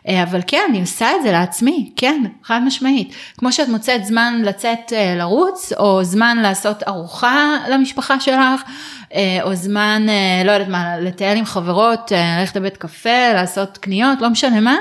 [0.07, 3.13] אה, אבל כן, אני עושה את זה לעצמי, כן, חד משמעית.
[3.37, 8.61] כמו שאת מוצאת זמן לצאת אה, לרוץ, או זמן לעשות ארוחה למשפחה שלך,
[9.13, 10.05] אה, או זמן,
[10.45, 14.75] לא יודעת מה, לטייל עם חברות, ללכת לבית קפה, לעשות קניות, לא משנה מה.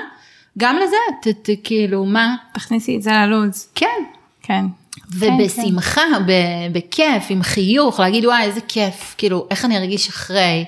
[0.59, 2.35] גם לזה, ת, ת, כאילו, מה?
[2.55, 3.69] תכניסי את זה ללו"ז.
[3.75, 4.03] כן.
[4.43, 4.65] כן.
[5.15, 10.65] ובשמחה, ב- בכיף, עם חיוך, להגיד וואי איזה כיף, כאילו איך אני ארגיש אחרי,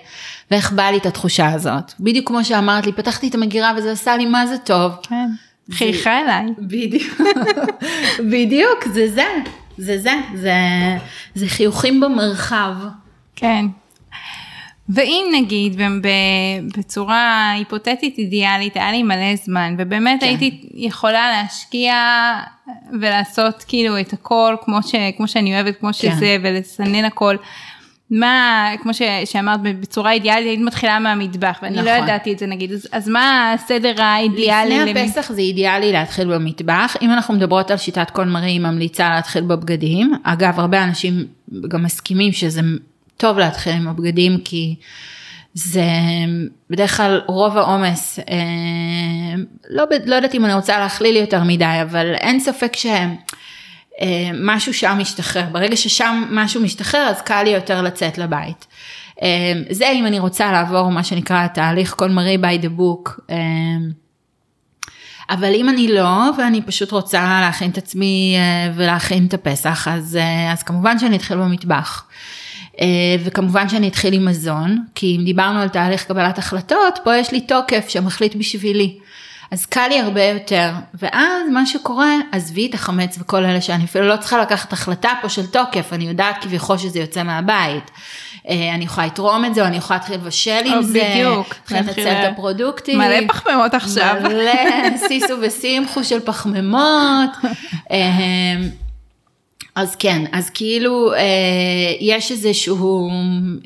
[0.50, 1.92] ואיך בא לי את התחושה הזאת.
[2.00, 4.92] בדיוק כמו שאמרת לי, פתחתי את המגירה וזה עשה לי מה זה טוב.
[5.02, 5.28] כן.
[5.70, 6.46] חייכה אליי.
[6.58, 7.20] בדיוק,
[8.32, 9.26] בדיוק, זה זה,
[9.78, 10.52] זה זה, זה,
[11.34, 12.74] זה חיוכים במרחב.
[13.36, 13.66] כן.
[14.88, 15.80] ואם נגיד
[16.78, 20.26] בצורה היפותטית אידיאלית היה לי מלא זמן ובאמת כן.
[20.26, 21.94] הייתי יכולה להשקיע
[23.00, 25.92] ולעשות כאילו את הכל כמו, ש, כמו שאני אוהבת כמו כן.
[25.92, 27.36] שזה ולסנן הכל
[28.10, 31.86] מה, כמו ש, שאמרת, בצורה אידיאלית, היית מתחילה מהמטבח, ואני נכון.
[31.86, 34.78] לא ידעתי את זה נגיד, אז, אז מה הסדר האידיאלי?
[34.78, 35.36] לפני הפסח למ...
[35.36, 40.12] זה אידיאלי להתחיל במטבח, אם אנחנו מדברות על שיטת קול מרי, היא ממליצה להתחיל בבגדים.
[40.22, 41.24] אגב, הרבה אנשים
[41.68, 42.60] גם מסכימים שזה
[43.18, 44.76] טוב להתחיל עם הבגדים, כי
[45.54, 45.84] זה
[46.70, 49.34] בדרך כלל רוב העומס, אה,
[49.70, 53.16] לא, לא יודעת אם אני רוצה להכליל יותר מדי, אבל אין ספק שהם.
[54.00, 58.66] אה, שם משתחרר, ברגע ששם משהו משתחרר אז קל לי יותר לצאת לבית.
[59.22, 63.20] אה, זה אם אני רוצה לעבור מה שנקרא תהליך כל מרי by the book.
[63.30, 63.36] אה,
[65.30, 68.36] אבל אם אני לא, ואני פשוט רוצה להכין את עצמי
[68.74, 70.18] ולהכין את הפסח, אז,
[70.52, 72.04] אז כמובן שאני אתחיל במטבח.
[73.24, 77.40] וכמובן שאני אתחיל עם מזון, כי אם דיברנו על תהליך קבלת החלטות, פה יש לי
[77.40, 78.98] תוקף שמחליט בשבילי.
[79.50, 84.08] אז קל לי הרבה יותר, ואז מה שקורה, עזבי את החמץ וכל אלה שאני אפילו
[84.08, 87.90] לא צריכה לקחת החלטה פה של תוקף, אני יודעת כביכול שזה יוצא מהבית.
[88.48, 92.08] אה, אני יכולה לתרום את זה, או אני יכולה להתחיל לבשל עם זה, בדיוק, לנצל
[92.08, 92.98] את הפרודוקטים.
[92.98, 94.14] מלא פחמימות עכשיו.
[94.22, 97.30] מלא סיסו וסימחו של פחמימות.
[99.78, 101.18] אה, אז כן, אז כאילו אה,
[102.00, 102.74] יש איזושהי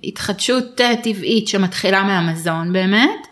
[0.04, 3.26] התחדשות טבעית שמתחילה מהמזון באמת.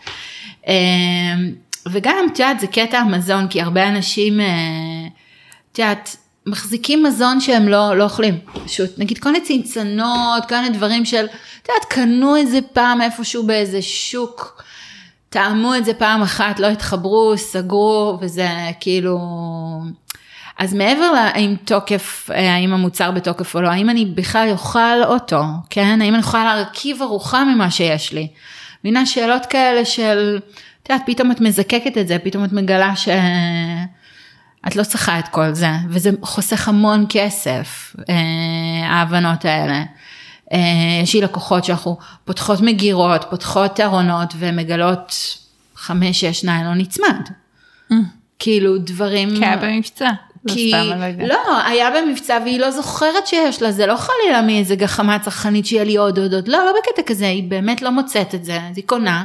[1.89, 4.47] וגם, את יודעת, זה קטע המזון, כי הרבה אנשים, אה,
[5.73, 6.17] את יודעת,
[6.47, 11.25] מחזיקים מזון שהם לא, לא אוכלים, פשוט, נגיד כל מיני צנצנות, כל מיני דברים של,
[11.63, 14.63] את יודעת, קנו את זה פעם איפשהו באיזה שוק,
[15.29, 18.49] טעמו את זה פעם אחת, לא התחברו, סגרו, וזה
[18.81, 19.19] כאילו...
[20.61, 25.43] אז מעבר להאם תוקף, אה, האם המוצר בתוקף או לא, האם אני בכלל אוכל אותו,
[25.71, 25.99] כן?
[26.03, 28.29] האם אני יכולה להרכיב ארוחה ממה שיש לי?
[28.85, 30.39] מבינה שאלות כאלה של...
[30.83, 35.53] את יודעת, פתאום את מזקקת את זה, פתאום את מגלה שאת לא צריכה את כל
[35.53, 39.83] זה, וזה חוסך המון כסף, אה, ההבנות האלה.
[40.53, 40.59] אה,
[41.03, 45.15] יש לי לקוחות שאנחנו פותחות מגירות, פותחות ארונות ומגלות
[45.77, 47.29] חמש, שש ניילון נצמד.
[47.93, 47.95] Mm.
[48.39, 49.43] כאילו דברים...
[49.43, 50.05] היה במבצע.
[50.05, 50.73] לא כי
[51.19, 55.67] לא, לא, היה במבצע והיא לא זוכרת שיש לה, זה לא חלילה מאיזה גחמה צרכנית
[55.67, 58.59] שיהיה לי עוד עוד עוד, לא, לא בקטע כזה, היא באמת לא מוצאת את זה,
[58.71, 59.25] אז היא קונה.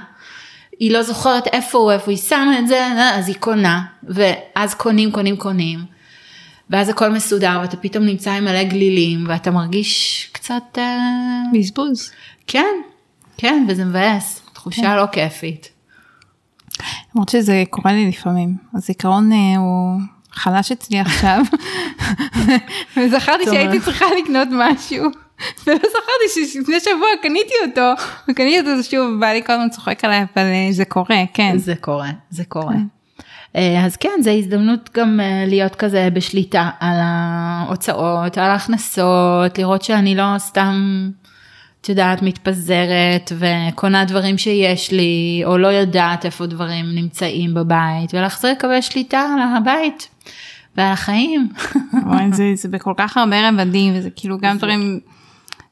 [0.80, 5.12] היא לא זוכרת איפה הוא, איפה היא שמה את זה, אז היא קונה, ואז קונים,
[5.12, 5.80] קונים, קונים.
[6.70, 10.64] ואז הכל מסודר ואתה פתאום נמצא עם מלא גלילים ואתה מרגיש קצת...
[10.78, 10.98] אה,
[11.54, 12.12] בזבוז.
[12.48, 12.76] כן,
[13.38, 14.96] כן, וזה מבאס, תחושה כן.
[14.96, 15.70] לא כיפית.
[17.16, 20.00] למרות שזה קורה לי לפעמים, הזיכרון אה, הוא
[20.36, 21.42] חלש אצלי עכשיו,
[22.98, 25.06] וזכרתי שהייתי צריכה לקנות משהו.
[25.68, 30.44] ולא זכרתי שלפני שבוע קניתי אותו, וקניתי אותו שוב, בעלי כל הזמן צוחק עליי, אבל
[30.44, 31.58] אה, זה קורה, כן.
[31.58, 32.74] זה קורה, זה קורה.
[32.74, 32.84] כן.
[33.56, 39.82] אה, אז כן, זו הזדמנות גם אה, להיות כזה בשליטה על ההוצאות, על ההכנסות, לראות
[39.82, 41.10] שאני לא סתם,
[41.86, 48.52] את יודעת, מתפזרת וקונה דברים שיש לי, או לא יודעת איפה דברים נמצאים בבית, ולהחזיר
[48.52, 50.10] לקבל שליטה על הבית
[50.78, 51.50] ועל החיים.
[52.32, 55.00] זה, זה בכל כך הרבה רבדים, וזה כאילו גם דברים...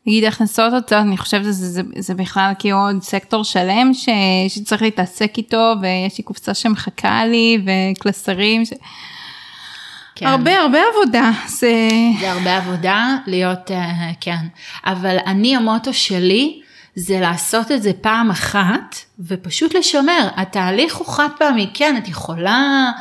[0.08, 4.10] נגיד הכנסות הוצאות, אני חושבת שזה זה, זה בכלל כאילו עוד סקטור שלם ש,
[4.48, 8.66] שצריך להתעסק איתו ויש לי קופסה שמחכה לי וקלסרים.
[8.66, 8.74] ש...
[10.16, 10.28] כן.
[10.28, 11.32] הרבה הרבה עבודה.
[11.48, 11.90] זה...
[12.20, 13.74] זה הרבה עבודה להיות, uh,
[14.22, 14.46] כן.
[14.86, 16.62] אבל אני המוטו שלי
[16.96, 20.28] זה לעשות את זה פעם אחת ופשוט לשמר.
[20.36, 22.92] התהליך הוא חד פעמי, כן, את יכולה...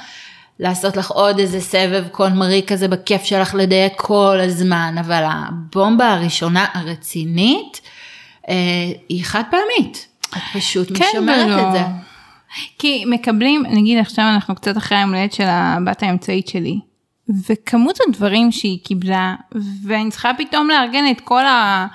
[0.58, 6.66] לעשות לך עוד איזה סבב קונמרי כזה בכיף שלך לדייק כל הזמן, אבל הבומבה הראשונה
[6.74, 7.80] הרצינית
[8.48, 8.54] אה,
[9.08, 11.68] היא חד פעמית, את פשוט כן משמרת ולא.
[11.68, 11.82] את זה.
[12.78, 16.80] כי מקבלים, נגיד עכשיו אנחנו קצת אחרי היום הולדת של הבת האמצעית שלי,
[17.48, 19.34] וכמות הדברים שהיא קיבלה,
[19.86, 21.86] ואני צריכה פתאום לארגן את כל ה...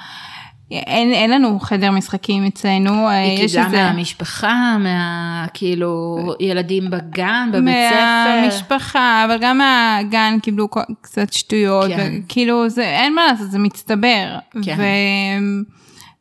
[0.72, 3.08] אין, אין לנו חדר משחקים אצלנו.
[3.08, 3.84] אה, היא קיבלה איזה...
[3.84, 5.46] מהמשפחה, מה...
[5.54, 8.42] כאילו ילדים בגן, בבית ספר.
[8.42, 10.68] מהמשפחה, אבל גם מהגן קיבלו
[11.02, 12.20] קצת שטויות, כן.
[12.26, 14.38] וכאילו זה, אין מה לעשות, זה מצטבר.
[14.64, 14.76] כן.
[14.78, 14.84] ו...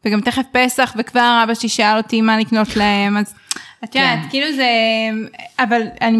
[0.06, 3.34] וגם תכף פסח, וכבר אבא שלי שאל אותי מה לקנות להם, אז
[3.84, 4.28] את יודעת, כן.
[4.30, 4.68] כאילו זה,
[5.58, 6.18] אבל אני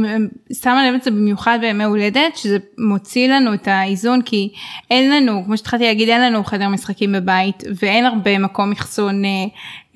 [0.62, 4.52] שמה לב את זה במיוחד בימי הולדת, שזה מוציא לנו את האיזון, כי
[4.90, 9.30] אין לנו, כמו שהתחלתי להגיד, אין לנו חדר משחקים בבית, ואין הרבה מקום אחסון אה,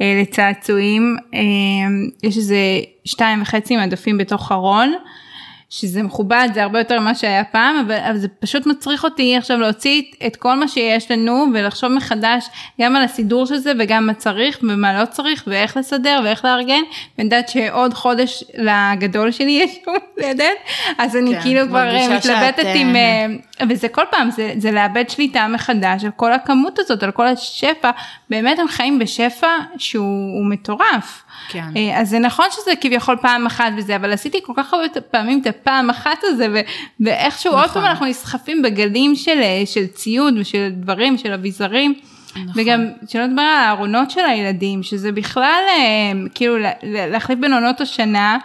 [0.01, 1.17] אה, לצעצועים.
[1.35, 1.41] אה,
[2.23, 2.57] יש איזה
[3.05, 4.95] שתיים וחצי מדפים בתוך ארון.
[5.71, 9.59] שזה מכובד, זה הרבה יותר ממה שהיה פעם, אבל, אבל זה פשוט מצריך אותי עכשיו
[9.59, 12.49] להוציא את כל מה שיש לנו ולחשוב מחדש
[12.81, 16.83] גם על הסידור של זה וגם מה צריך ומה לא צריך ואיך לסדר ואיך לארגן.
[17.19, 20.57] ואני יודעת שעוד חודש לגדול שלי יש יום הולדת,
[20.99, 22.97] אז אני כן, כאילו כבר מתלבטת שאת, עם...
[22.97, 23.27] אה,
[23.61, 27.27] אה, וזה כל פעם, זה, זה לאבד שליטה מחדש על כל הכמות הזאת, על כל
[27.27, 27.91] השפע.
[28.31, 31.23] באמת הם חיים בשפע שהוא מטורף.
[31.53, 31.65] כן.
[31.77, 35.41] אה, אז זה נכון שזה כביכול פעם אחת וזה, אבל עשיתי כל כך הרבה פעמים
[35.41, 36.61] את הפעם אחת הזה, ו-
[37.01, 37.83] ואיכשהו עוד נכון.
[37.83, 41.95] פעם אנחנו נסחפים בגלים של, אה, של ציוד ושל דברים, של אביזרים.
[42.31, 42.47] נכון.
[42.55, 47.53] וגם שלא לדבר על הארונות של הילדים, שזה בכלל אה, כאילו לה- לה- להחליף בין
[47.53, 48.39] עונות השנה.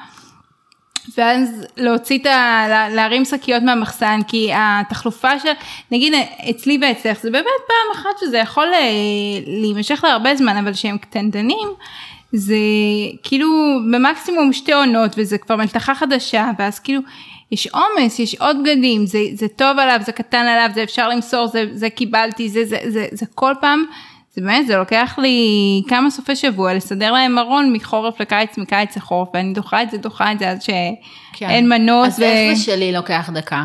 [1.17, 2.65] ואז להוציא את ה...
[2.69, 5.49] לה- להרים שקיות מהמחסן, כי התחלופה של,
[5.91, 6.13] נגיד
[6.49, 8.67] אצלי ואצלך, זה באמת פעם אחת שזה יכול
[9.47, 11.67] להימשך להרבה זמן, אבל שהם קטנטנים,
[12.35, 12.55] זה
[13.23, 13.49] כאילו
[13.93, 17.01] במקסימום שתי עונות, וזה כבר מלתחה חדשה, ואז כאילו
[17.51, 21.47] יש עומס, יש עוד בגדים, זה, זה טוב עליו, זה קטן עליו, זה אפשר למסור,
[21.47, 23.85] זה, זה קיבלתי, זה, זה, זה, זה כל פעם.
[24.35, 29.29] זה באמת, זה לוקח לי כמה סופי שבוע לסדר להם ארון מחורף לקיץ, מקיץ לחורף,
[29.33, 30.95] ואני דוחה את זה, דוחה את זה עד שאין
[31.33, 31.69] כן.
[31.69, 32.07] מנוס.
[32.07, 33.63] אז איך זה שלי לוקח דקה?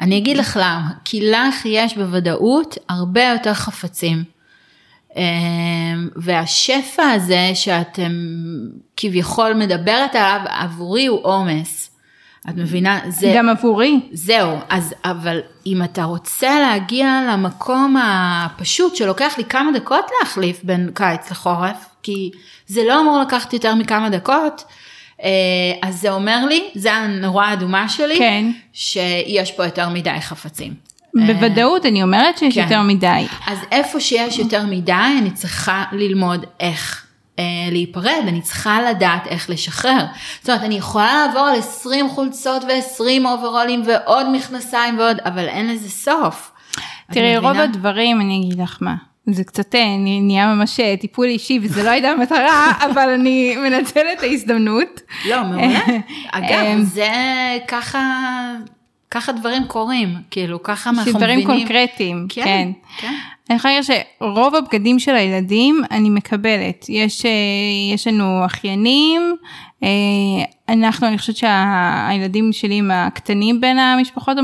[0.00, 4.24] אני אגיד לך למה, כי לך יש בוודאות הרבה יותר חפצים.
[5.16, 8.12] אמ, והשפע הזה שאתם
[8.96, 11.90] כביכול מדברת עליו, עבורי הוא עומס.
[12.50, 13.00] את מבינה?
[13.08, 13.32] זה...
[13.36, 14.00] גם עבורי.
[14.12, 20.90] זהו, אז אבל אם אתה רוצה להגיע למקום הפשוט שלוקח לי כמה דקות להחליף בין
[20.94, 22.30] קיץ לחורף, כי
[22.66, 24.64] זה לא אמור לקחת יותר מכמה דקות,
[25.22, 25.28] אה,
[25.82, 28.50] אז זה אומר לי, זה הנורה האדומה שלי, כן.
[28.72, 30.91] שיש פה יותר מדי חפצים.
[31.14, 32.60] בוודאות אני אומרת שיש כן.
[32.62, 33.26] יותר מדי.
[33.46, 37.06] אז איפה שיש יותר מדי, אני צריכה ללמוד איך
[37.38, 40.04] אה, להיפרד, אני צריכה לדעת איך לשחרר.
[40.40, 45.68] זאת אומרת, אני יכולה לעבור על 20 חולצות ו-20 אוברולים ועוד מכנסיים ועוד, אבל אין
[45.70, 46.52] לזה סוף.
[47.12, 47.56] תראי, רוב?
[47.56, 48.94] הדברים, אני אגיד לך מה,
[49.26, 53.56] זה קצת אה, נה- נהיה ממש אה, טיפול אישי וזה לא הייתה המטרה, אבל אני
[53.56, 55.00] מנצלת את ההזדמנות.
[55.30, 55.80] לא, מעולה.
[56.32, 57.08] אגב, זה
[57.68, 58.00] ככה,
[59.12, 61.46] ככה דברים קורים, כאילו, ככה אנחנו מבינים.
[61.46, 62.70] קונקרטיים, כן, כן.
[62.98, 63.14] כן.
[63.50, 66.86] אני יכולה להגיד שרוב הבגדים של הילדים אני מקבלת.
[66.88, 67.30] יש, אה,
[67.94, 69.36] יש לנו אחיינים,
[69.82, 69.88] אה,
[70.68, 74.38] אנחנו, אני חושבת שהילדים שלי הם הקטנים בין המשפחות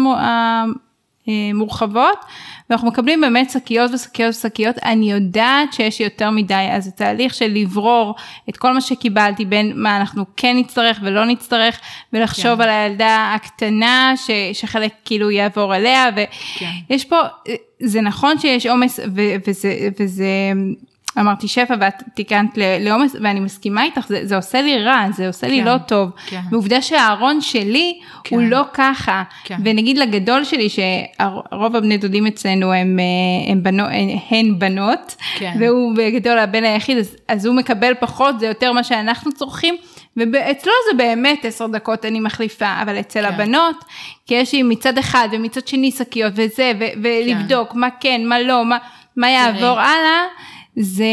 [1.28, 2.24] המו- המורחבות,
[2.70, 4.76] ואנחנו מקבלים באמת שקיות ושקיות ושקיות.
[4.84, 8.14] אני יודעת שיש יותר מדי, אז התהליך של לברור
[8.48, 11.80] את כל מה שקיבלתי בין מה אנחנו כן נצטרך ולא נצטרך,
[12.12, 12.60] ולחשוב כן.
[12.62, 16.06] על הילדה הקטנה, ש, שחלק כאילו יעבור אליה,
[16.58, 16.70] כן.
[16.90, 17.20] ויש פה,
[17.82, 19.00] זה נכון שיש עומס
[19.46, 20.26] וזה, וזה,
[21.18, 25.48] אמרתי שפע ואת תיקנת לעומס ואני מסכימה איתך, זה, זה עושה לי רע, זה עושה
[25.48, 26.10] לי כן, לא טוב.
[26.26, 26.40] כן.
[26.50, 28.36] ועובדה שהארון שלי כן.
[28.36, 29.22] הוא לא ככה.
[29.44, 29.56] כן.
[29.64, 35.56] ונגיד לגדול שלי, שרוב הבני דודים אצלנו הם, אה, הם בנו, הן, הן בנות, כן.
[35.60, 39.76] והוא בגדול הבן היחיד, אז, אז הוא מקבל פחות, זה יותר מה שאנחנו צורכים.
[40.32, 43.26] ואצלו זה באמת עשר דקות אני מחליפה, אבל אצל כן.
[43.26, 43.84] הבנות,
[44.26, 48.64] כי יש לי מצד אחד ומצד שני שקיות וזה, ו- ולבדוק מה כן, מה לא,
[48.64, 48.78] מה,
[49.16, 50.22] מה יעבור הלאה,
[50.80, 51.04] זה...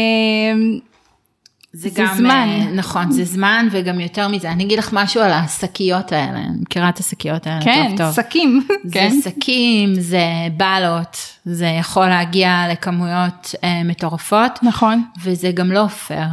[1.72, 2.48] זה זה גם, זמן.
[2.48, 4.50] אה, נכון, זה זמן וגם יותר מזה.
[4.50, 8.24] אני אגיד לך משהו על השקיות האלה, אני מכירה את השקיות האלה כן, טוב טוב.
[8.24, 8.66] שקים.
[8.92, 9.10] כן.
[9.10, 10.24] זה שקים, זה
[10.56, 15.02] בלות, זה יכול להגיע לכמויות אה, מטורפות, נכון.
[15.22, 16.28] וזה גם לא פייר.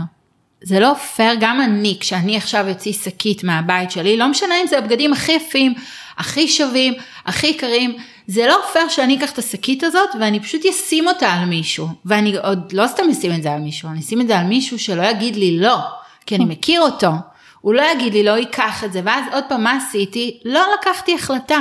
[0.62, 4.78] זה לא פייר, גם אני, כשאני עכשיו אוציא שקית מהבית שלי, לא משנה אם זה
[4.78, 5.74] הבגדים הכי יפים,
[6.18, 6.94] הכי שווים,
[7.26, 7.96] הכי יקרים,
[8.28, 11.88] זה לא פייר שאני אקח את השקית הזאת ואני פשוט אשים אותה על מישהו.
[12.06, 14.80] ואני עוד לא סתם אשים את זה על מישהו, אני אשים את זה על מישהו
[14.80, 15.78] שלא יגיד לי לא,
[16.26, 17.12] כי אני מכיר אותו.
[17.62, 20.40] הוא לא יגיד לי לא ייקח את זה, ואז עוד פעם מה עשיתי?
[20.46, 21.60] לא לקחתי החלטה.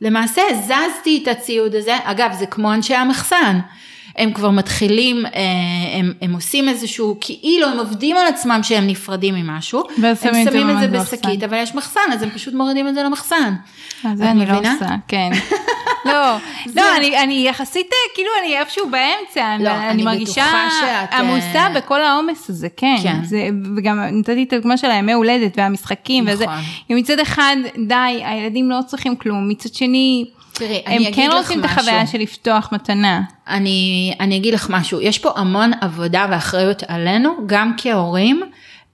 [0.00, 3.58] למעשה הזזתי את הציוד הזה, אגב זה כמו אנשי המחסן,
[4.18, 5.30] הם כבר מתחילים, אה,
[5.98, 10.80] הם, הם עושים איזשהו, כאילו הם עובדים על עצמם שהם נפרדים ממשהו, הם שמים את
[10.80, 11.42] זה בשקית.
[11.42, 13.54] אבל יש מחסן, אז הם פשוט מורידים את זה למחסן.
[14.04, 14.72] אז אני לא מבינה?
[14.72, 15.30] עושה, כן.
[16.04, 16.36] לא,
[16.76, 20.46] לא, אני, אני יחסית, אה, כאילו אני איפשהו באמצע, לא, אני, אני מרגישה
[20.80, 22.96] שאת, אה, עמוסה בכל העומס הזה, כן.
[23.02, 23.24] כן.
[23.24, 26.44] זה, וגם נתתי את הדוגמה של הימי הולדת והמשחקים וזה.
[26.44, 26.58] נכון.
[26.90, 30.24] מצד אחד, די, הילדים לא צריכים כלום, מצד שני,
[30.58, 32.06] תראי, הם אני אגיד כן לך רוצים את החוויה.
[32.06, 33.20] של לפתוח מתנה.
[33.48, 38.42] אני, אני אגיד לך משהו, יש פה המון עבודה ואחריות עלינו, גם כהורים,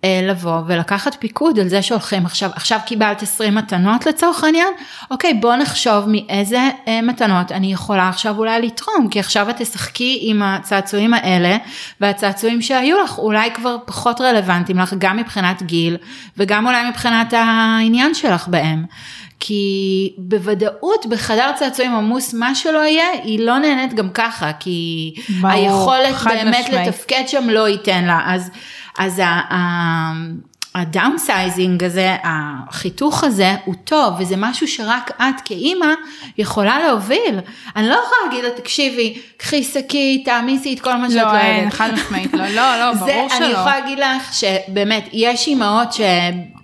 [0.05, 4.69] אה, לבוא ולקחת פיקוד על זה שהולכים עכשיו, עכשיו קיבלת 20 מתנות לצורך העניין,
[5.11, 10.19] אוקיי בוא נחשוב מאיזה אה, מתנות אני יכולה עכשיו אולי לתרום, כי עכשיו את תשחקי
[10.23, 11.57] עם הצעצועים האלה,
[12.01, 15.97] והצעצועים שהיו לך אולי כבר פחות רלוונטיים לך גם מבחינת גיל,
[16.37, 18.85] וגם אולי מבחינת העניין שלך בהם.
[19.47, 25.53] כי בוודאות בחדר צעצועים עמוס מה שלא יהיה, היא לא נהנית גם ככה, כי ברור,
[25.53, 26.89] היכולת באמת משמעית.
[26.89, 28.21] לתפקד שם לא ייתן לה.
[28.27, 28.51] אז,
[28.99, 29.23] אז
[30.75, 35.87] ה downsizing הזה, החיתוך הזה הוא טוב, וזה משהו שרק את כאימא
[36.39, 37.39] יכולה להוביל.
[37.77, 41.37] אני לא יכולה להגיד לה, תקשיבי, קחי שקית, תעמיסי את כל מה שאת לא לא,
[41.37, 41.75] אין, אוהבת.
[41.75, 43.47] חד משמעית, לא, לא, לא, זה, ברור אני שלא.
[43.47, 45.93] יכולה להגיד לך שבאמת יש אימהות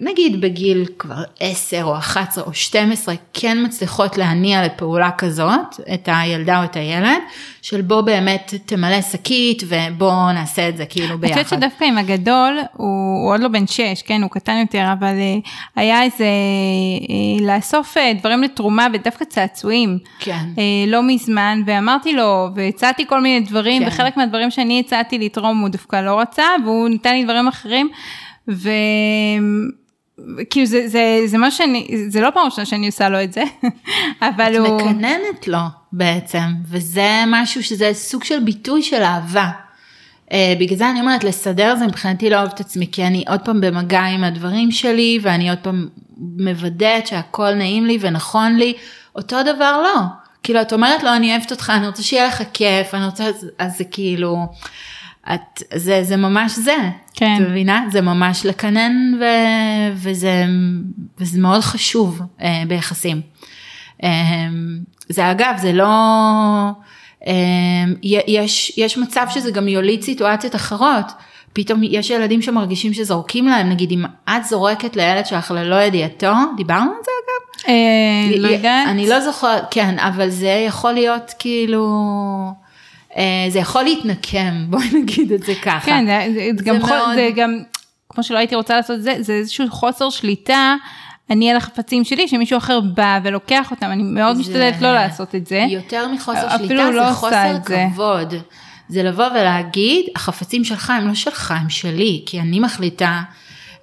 [0.00, 6.58] שנגיד בגיל כבר 10 או 11 או 12 כן מצליחות להניע לפעולה כזאת את הילדה
[6.58, 7.20] או את הילד
[7.62, 11.36] של בוא באמת תמלא שקית ובוא נעשה את זה כאילו ביחד.
[11.36, 12.86] יודעת שדווקא עם הגדול, הוא,
[13.22, 16.24] הוא עוד לא בן 6, כן, הוא קטן יותר, אבל uh, היה איזה,
[17.02, 19.98] uh, לאסוף uh, דברים לתרומה ודווקא צעצועים.
[20.18, 20.44] כן.
[20.86, 23.88] לא מזמן, ואמרתי לו, והצעתי כל מיני דברים, כן.
[23.88, 27.88] וחלק מהדברים שאני הצעתי לתרום הוא דווקא לא רצה, והוא נתן לי דברים אחרים,
[28.48, 28.70] ו...
[30.50, 33.42] כאילו זה, זה, זה מה שאני, זה לא פעם ראשונה שאני עושה לו את זה,
[34.28, 34.82] אבל את הוא...
[34.82, 35.58] מקננת לו
[35.92, 39.50] בעצם, וזה משהו שזה סוג של ביטוי של אהבה.
[40.28, 43.60] Uh, בגלל זה אני אומרת, לסדר זה מבחינתי לאהוב את עצמי, כי אני עוד פעם
[43.60, 48.74] במגע עם הדברים שלי, ואני עוד פעם מוודאת שהכל נעים לי ונכון לי,
[49.16, 50.00] אותו דבר לא.
[50.42, 53.24] כאילו, את אומרת לו, אני אוהבת אותך, אני רוצה שיהיה לך כיף, אני רוצה,
[53.58, 54.46] אז זה כאילו,
[55.34, 56.76] את, זה, זה ממש זה.
[57.14, 57.36] כן.
[57.42, 57.84] את מבינה?
[57.90, 59.24] זה ממש לקנן, ו,
[59.94, 60.44] וזה,
[61.18, 63.20] וזה מאוד חשוב uh, ביחסים.
[64.02, 64.04] Um,
[65.08, 65.88] זה אגב, זה לא...
[67.20, 67.26] Um,
[68.02, 71.12] יש, יש מצב שזה גם יוליד סיטואציות אחרות.
[71.52, 76.90] פתאום יש ילדים שמרגישים שזורקים להם, נגיד אם את זורקת לילד שלך ללא ידיעתו, דיברנו
[76.90, 77.68] על זה אגב?
[77.68, 78.88] אה, לא יודעת.
[78.88, 82.59] אני לא זוכרת, כן, אבל זה יכול להיות כאילו, אה,
[83.48, 85.86] זה יכול להתנקם, בואי נגיד את זה ככה.
[85.86, 87.14] כן, זה, זה, זה גם, מאוד-.
[87.14, 87.58] זה גם,
[88.08, 90.74] כמו שלא הייתי רוצה לעשות את זה, זה איזשהו חוסר שליטה.
[91.30, 95.34] אני על החפצים שלי, שמישהו אחר בא ולוקח אותם, אני מאוד זה- משתדלת לא לעשות
[95.34, 95.66] את זה.
[95.68, 97.84] יותר מחוסר שליטה, לא זה חוסר את זה.
[97.92, 98.34] כבוד.
[98.88, 103.22] זה לבוא ולהגיד, החפצים שלך הם לא שלך, הם שלי, כי אני מחליטה.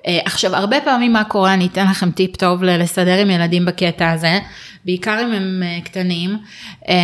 [0.08, 4.12] אה, עכשיו, הרבה פעמים מה קורה, אני אתן לכם טיפ טוב לסדר עם ילדים בקטע
[4.12, 4.40] הזה,
[4.86, 6.38] בעיקר אם הם אה, קטנים,
[6.90, 6.96] אה,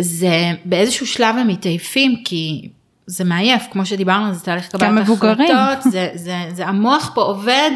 [0.00, 2.68] זה באיזשהו שלב הם מתעייפים, כי
[3.06, 4.82] זה מעייף, כמו שדיברנו, זה תהליך קבלת.
[5.50, 7.70] החלטות, זה, זה, זה המוח פה עובד,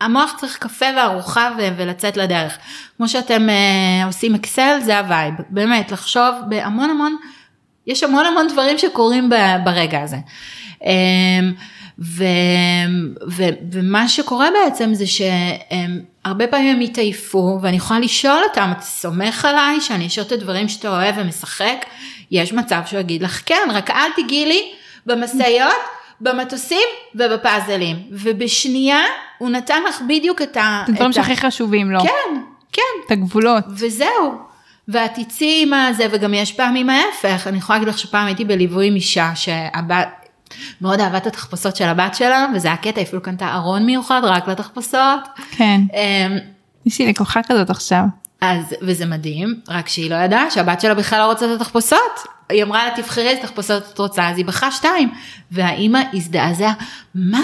[0.00, 2.58] המוח צריך קפה וארוחה ו- ולצאת לדרך.
[2.96, 7.16] כמו שאתם אה, עושים אקסל, זה ה vibe, באמת, לחשוב בהמון המון,
[7.86, 10.16] יש המון המון דברים שקורים ב- ברגע הזה.
[10.84, 11.40] אה,
[11.98, 12.24] ו,
[13.30, 15.04] ו, ומה שקורה בעצם זה
[16.26, 20.68] שהרבה פעמים הם התעייפו ואני יכולה לשאול אותם, אתה סומך עליי שאני אשאיר את הדברים
[20.68, 21.86] שאתה אוהב ומשחק?
[22.30, 24.72] יש מצב שהוא יגיד לך כן, רק אל תגיעי לי
[25.06, 25.76] במשאיות,
[26.20, 27.96] במטוסים ובפאזלים.
[28.10, 29.02] ובשנייה
[29.38, 30.82] הוא נתן לך בדיוק את ה...
[30.84, 32.40] את הדברים שהכי חשובים לו, כן,
[32.72, 33.64] כן, את הגבולות.
[33.68, 34.34] וזהו.
[34.88, 37.46] ואת תצאי עם הזה, וגם יש פעמים ההפך.
[37.46, 40.25] אני יכולה להגיד לך שפעם הייתי בליווי עם אישה שהבת,
[40.80, 44.48] מאוד אהבה את התחפושות של הבת שלה, וזה היה קטע, אפילו קנתה ארון מיוחד רק
[44.48, 45.20] לתחפושות.
[45.50, 46.38] כן, אמ,
[46.86, 48.02] יש לי לקוחה כזאת עכשיו.
[48.40, 52.26] אז, וזה מדהים, רק שהיא לא ידעה שהבת שלה בכלל לא רוצה את התחפושות.
[52.48, 55.10] היא אמרה לה, תבחרי איזה תחפושות את רוצה, אז היא בחרה שתיים.
[55.50, 56.72] והאימא הזדעזעה,
[57.14, 57.42] מה?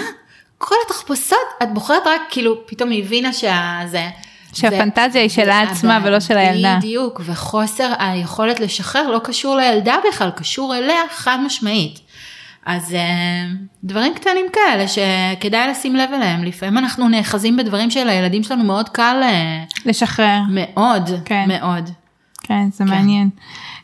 [0.57, 1.37] כל התחפושות?
[1.63, 4.09] את בוחרת רק, כאילו, פתאום היא הבינה שזה...
[4.53, 6.75] שהפנטזיה היא שלה עצמה ולא של הילדה.
[6.77, 11.99] בדיוק, וחוסר היכולת לשחרר לא קשור לילדה בכלל, קשור אליה חד משמעית.
[12.65, 13.45] אז אה,
[13.83, 19.19] דברים קטנים כאלה שכדאי לשים לב אליהם, לפעמים אנחנו נאחזים בדברים שלילדים שלנו מאוד קל,
[19.23, 20.39] אה, לשחרר.
[20.49, 21.45] מאוד, כן.
[21.47, 21.89] מאוד.
[22.43, 23.29] כן, זה מעניין.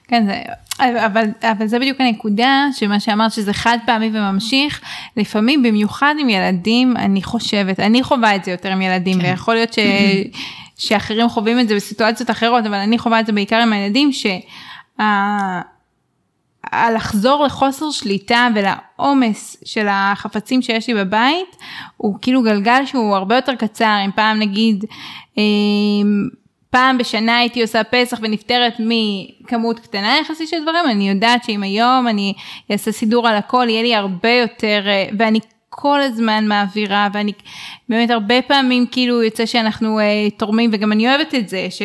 [0.07, 0.41] כן, זה,
[0.79, 4.81] אבל, אבל זה בדיוק הנקודה, שמה שאמרת שזה חד פעמי וממשיך,
[5.17, 9.25] לפעמים במיוחד עם ילדים, אני חושבת, אני חווה את זה יותר עם ילדים, כן.
[9.27, 9.79] ויכול להיות ש,
[10.77, 14.29] שאחרים חווים את זה בסיטואציות אחרות, אבל אני חווה את זה בעיקר עם הילדים, שה...
[16.63, 21.55] הלחזור לחוסר שליטה ולעומס של החפצים שיש לי בבית
[21.97, 23.97] הוא כאילו גלגל שהוא הרבה יותר קצר.
[24.05, 24.85] אם פעם נגיד
[25.37, 25.43] אה,
[26.69, 32.07] פעם בשנה הייתי עושה פסח ונפטרת מכמות קטנה יחסית של דברים אני יודעת שאם היום
[32.07, 32.33] אני
[32.71, 37.31] אעשה סידור על הכל יהיה לי הרבה יותר אה, ואני כל הזמן מעבירה ואני
[37.89, 41.81] באמת הרבה פעמים כאילו יוצא שאנחנו אה, תורמים וגם אני אוהבת את זה ש,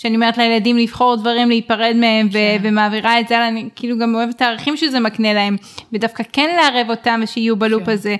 [0.00, 2.58] שאני אומרת לילדים לבחור דברים, להיפרד מהם, כן.
[2.62, 5.56] ומעבירה את זה, אני כאילו גם אוהבת את הערכים שזה מקנה להם,
[5.92, 7.92] ודווקא כן לערב אותם ושיהיו בלופ כן.
[7.92, 8.16] הזה.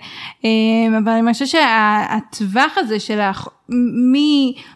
[0.99, 3.21] אבל אני חושבת שהטווח הזה של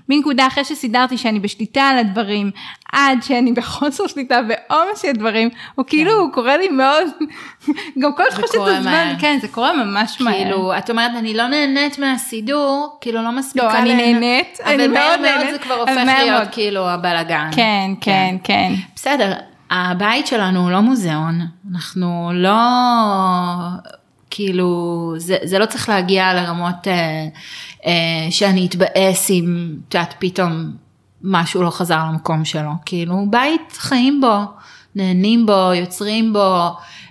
[0.09, 2.51] מנקודה אחרי שסידרתי שאני בשליטה על הדברים,
[2.93, 6.17] עד שאני בחוסר שליטה ועומס של דברים, הוא כאילו, כן.
[6.17, 7.05] הוא קורה לי מאוד,
[8.03, 10.35] גם כל תחושת הזמן, כן, זה קורה ממש מהר.
[10.35, 14.91] כאילו, את אומרת, אני לא נהנית מהסידור, כאילו לא מספיקה לא, אני נהנית, אני מאוד
[14.91, 15.15] נהנית.
[15.15, 17.51] אבל מהר מאוד זה כבר הופך להיות כאילו הבלאגן.
[17.53, 18.73] כן, כן, כן.
[18.95, 19.33] בסדר,
[19.71, 21.41] הבית שלנו הוא לא מוזיאון,
[21.73, 22.59] אנחנו לא...
[24.35, 27.27] כאילו, זה, זה לא צריך להגיע לרמות אה,
[28.31, 30.73] שאני אתבאס אם, את יודעת, פתאום
[31.23, 32.71] משהו לא חזר למקום שלו.
[32.85, 34.37] כאילו, בית חיים בו,
[34.95, 36.69] נהנים בו, יוצרים בו,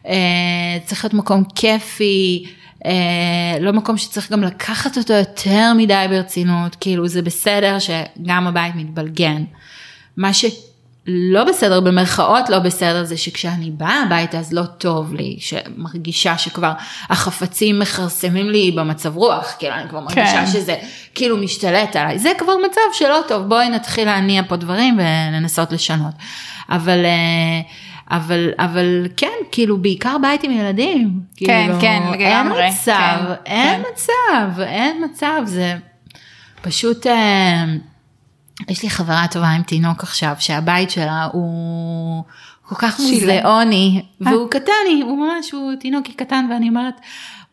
[0.07, 2.45] אה, צריך להיות מקום כיפי,
[2.85, 8.75] אה, לא מקום שצריך גם לקחת אותו יותר מדי ברצינות, כאילו, זה בסדר שגם הבית
[8.75, 9.43] מתבלגן.
[10.17, 10.45] מה ש...
[11.07, 16.71] לא בסדר, במרכאות לא בסדר, זה שכשאני באה הביתה אז לא טוב לי, שמרגישה שכבר
[17.09, 20.47] החפצים מכרסמים לי במצב רוח, כאילו אני כבר מרגישה כן.
[20.47, 20.75] שזה
[21.15, 26.13] כאילו משתלט עליי, זה כבר מצב שלא טוב, בואי נתחיל להניע פה דברים ולנסות לשנות.
[26.69, 27.05] אבל...
[27.05, 27.61] אה,
[28.13, 31.19] אבל, אבל כן, כאילו בעיקר בית עם ילדים.
[31.35, 32.63] כן, כאילו, כן, לגמרי.
[32.63, 32.93] אין מצב,
[33.45, 33.89] כן, אין כן.
[33.93, 35.75] מצב, אין מצב, זה
[36.61, 37.07] פשוט...
[37.07, 37.65] אה,
[38.69, 42.23] יש לי חברה טובה עם תינוק עכשיו, שהבית שלה הוא
[42.63, 46.93] כל כך מוזיאוני, והוא קטני, הוא ממש, הוא תינוקי קטן, ואני אומרת,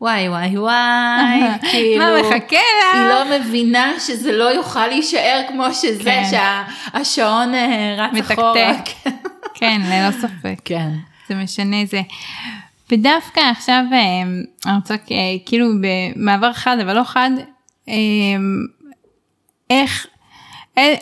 [0.01, 1.41] וואי וואי וואי,
[1.71, 3.01] כאילו, מה מחכה לה?
[3.01, 6.25] היא לא מבינה שזה לא יוכל להישאר כמו שזה, כן.
[6.95, 8.73] שהשעון אה, רץ אחורה.
[9.59, 10.61] כן, ללא ספק.
[10.65, 10.91] כן.
[11.29, 12.03] זה משנה זה.
[12.91, 13.99] ודווקא עכשיו, אה,
[14.67, 17.31] אני רוצה אה, כאילו במעבר חד, אבל לא חד,
[19.71, 20.07] איך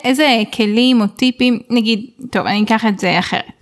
[0.05, 3.57] איזה כלים או טיפים, נגיד, טוב, אני אקח את זה אחרת.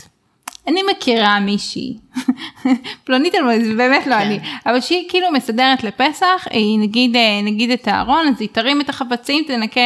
[0.66, 1.96] אני מכירה מישהי,
[3.04, 4.20] פלונית אלמונית, זה באמת לא כן.
[4.20, 8.80] אני, אבל שהיא כאילו מסדרת לפסח, היא נגיד, אה, נגיד את הארון, אז היא תרים
[8.80, 9.80] את החפצים, תנקה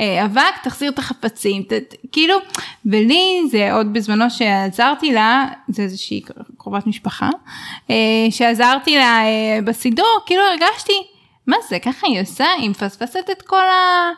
[0.00, 1.72] אה, אבק, תחזיר את החפצים, ת,
[2.12, 2.36] כאילו,
[2.86, 6.22] ולי זה עוד בזמנו שעזרתי לה, זה איזושהי
[6.58, 7.30] קרובת משפחה,
[7.90, 7.96] אה,
[8.30, 9.20] שעזרתי לה
[9.64, 11.02] בסידור, כאילו הרגשתי,
[11.46, 14.10] מה זה, ככה היא עושה, היא מפספסת את כל ה...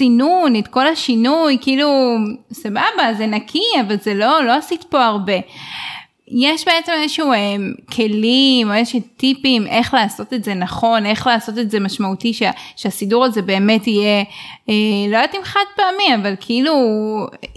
[0.00, 2.16] סינון, את כל השינוי, כאילו,
[2.52, 5.32] סבבה, זה נקי, אבל זה לא, לא עשית פה הרבה.
[6.28, 7.56] יש בעצם איזשהו אה,
[7.92, 12.50] כלים או איזשהו טיפים איך לעשות את זה נכון, איך לעשות את זה משמעותי, שה,
[12.76, 14.24] שהסידור הזה באמת יהיה,
[14.68, 14.74] אה,
[15.10, 16.74] לא יודעת אם חד פעמי, אבל כאילו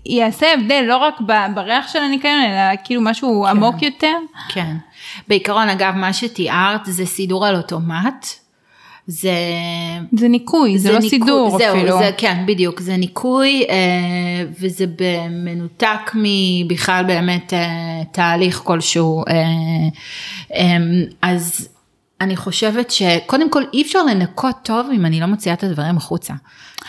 [0.05, 1.21] יעשה הבדל לא רק
[1.55, 3.49] בריח של הניקיון, אלא כאילו משהו כן.
[3.49, 4.15] עמוק יותר.
[4.49, 4.75] כן.
[5.27, 8.42] בעיקרון, אגב, מה שתיארת זה סידור על אוטומט.
[9.07, 9.31] זה...
[10.17, 11.97] זה ניקוי, זה, זה לא ניקוי, סידור זהו, אפילו.
[11.97, 19.23] זה, כן, בדיוק, זה ניקוי אה, וזה במנותק מבכלל באמת אה, תהליך כלשהו.
[19.27, 19.33] אה,
[20.55, 20.77] אה,
[21.21, 21.69] אז
[22.21, 26.33] אני חושבת שקודם כל אי אפשר לנקות טוב אם אני לא מוציאה את הדברים החוצה.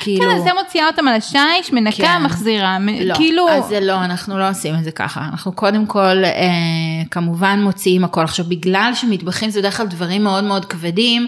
[0.00, 0.22] כאילו...
[0.22, 2.22] כן, אז זה מוציאה אותם על השיש, מנקה, כן.
[2.22, 3.48] מחזירה, לא, כאילו...
[3.48, 5.20] אז זה לא, אנחנו לא עושים את זה ככה.
[5.32, 8.24] אנחנו קודם כל, אה, כמובן מוציאים הכל.
[8.24, 11.26] עכשיו, בגלל שמטבחים זה בדרך כלל דברים מאוד מאוד כבדים,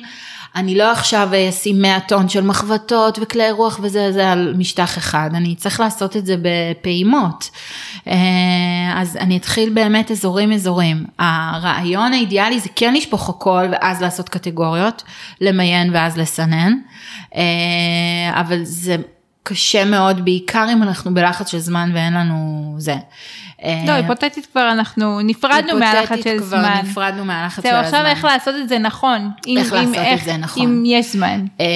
[0.57, 5.31] אני לא עכשיו אשים 100 טון של מחבטות וכלי רוח וזה זה על משטח אחד,
[5.35, 7.51] אני צריך לעשות את זה בפעימות.
[8.09, 8.15] אה,
[8.95, 11.07] אז אני אתחיל באמת אזורים אזורים.
[11.19, 15.03] הרעיון האידיאלי זה כן לשפוך הכל ואז לעשות קטגוריות,
[15.41, 16.73] למיין ואז לסנן,
[17.37, 18.97] אה, אבל זה
[19.49, 22.95] קשה מאוד, בעיקר אם אנחנו בלחץ של זמן ואין לנו זה.
[23.65, 26.59] לא, היפותטית כבר אנחנו נפרדנו מהלחץ של זמן.
[26.59, 27.83] היפותטית כבר נפרדנו מהלחץ של הזמן.
[27.83, 29.31] זהו, עכשיו איך לעשות את זה נכון.
[29.59, 30.63] איך לעשות את זה נכון.
[30.63, 31.45] אם יש זמן.
[31.61, 31.67] אמ,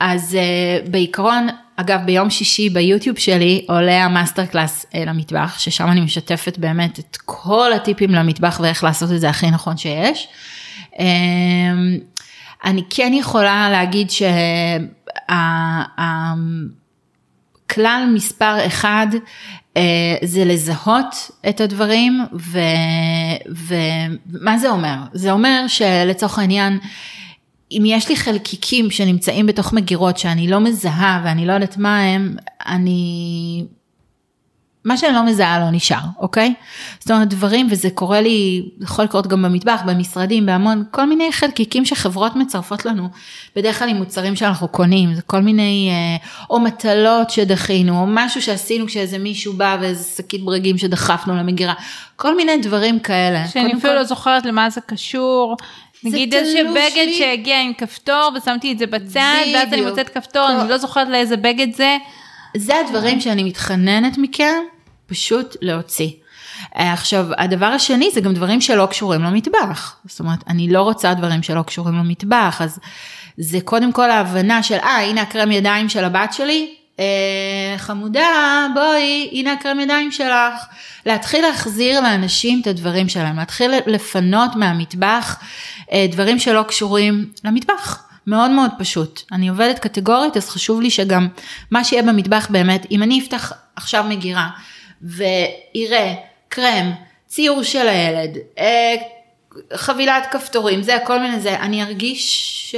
[0.00, 5.88] אז אה, בעיקרון, אגב, ביום שישי ביוטיוב שלי עולה ה master class אה, למטבח, ששם
[5.88, 10.28] אני משתפת באמת את כל הטיפים למטבח ואיך לעשות את זה הכי נכון שיש.
[10.98, 11.98] אמ,
[12.64, 14.10] אני כן יכולה להגיד
[17.72, 19.06] שהכלל מספר אחד
[19.76, 22.20] אה, זה לזהות את הדברים
[23.46, 24.96] ומה זה אומר?
[25.12, 26.78] זה אומר שלצורך העניין
[27.70, 32.36] אם יש לי חלקיקים שנמצאים בתוך מגירות שאני לא מזהה ואני לא יודעת מה הם,
[32.66, 33.64] אני
[34.84, 36.54] מה שאני לא מזהה לא נשאר, אוקיי?
[37.00, 41.84] זאת אומרת דברים, וזה קורה לי, יכול לקרות גם במטבח, במשרדים, בהמון, כל מיני חלקיקים
[41.84, 43.08] שחברות מצרפות לנו,
[43.56, 48.42] בדרך כלל עם מוצרים שאנחנו קונים, זה כל מיני, אה, או מטלות שדחינו, או משהו
[48.42, 51.74] שעשינו כשאיזה מישהו בא ואיזה שקית ברגים שדחפנו למגירה,
[52.16, 53.48] כל מיני דברים כאלה.
[53.48, 53.94] שאני אפילו כל...
[53.94, 55.56] לא זוכרת למה זה קשור.
[56.04, 57.18] נגיד איזה בגד לי...
[57.18, 60.52] שהגיע עם כפתור ושמתי את זה בצד, ואז אני מוצאת כפתור, כל...
[60.52, 61.96] אני לא זוכרת לאיזה בגד זה.
[62.56, 64.62] זה הדברים שאני מתחננת מכם
[65.06, 66.10] פשוט להוציא.
[66.78, 69.96] אה, עכשיו, הדבר השני זה גם דברים שלא קשורים למטבח.
[70.04, 72.78] זאת אומרת, אני לא רוצה דברים שלא קשורים למטבח, אז
[73.36, 79.28] זה קודם כל ההבנה של, אה, הנה הקרם ידיים של הבת שלי, אה, חמודה, בואי,
[79.32, 80.64] הנה הקרם ידיים שלך.
[81.06, 85.38] להתחיל להחזיר לאנשים את הדברים שלהם, להתחיל לפנות מהמטבח
[85.92, 88.11] אה, דברים שלא קשורים למטבח.
[88.26, 89.22] מאוד מאוד פשוט.
[89.32, 91.28] אני עובדת קטגורית, אז חשוב לי שגם
[91.70, 94.48] מה שיהיה במטבח באמת, אם אני אפתח עכשיו מגירה
[95.02, 96.14] ויראה
[96.48, 96.92] קרם,
[97.26, 98.94] ציור של הילד, אה,
[99.74, 102.76] חבילת כפתורים, זה כל מיני זה, אני ארגיש,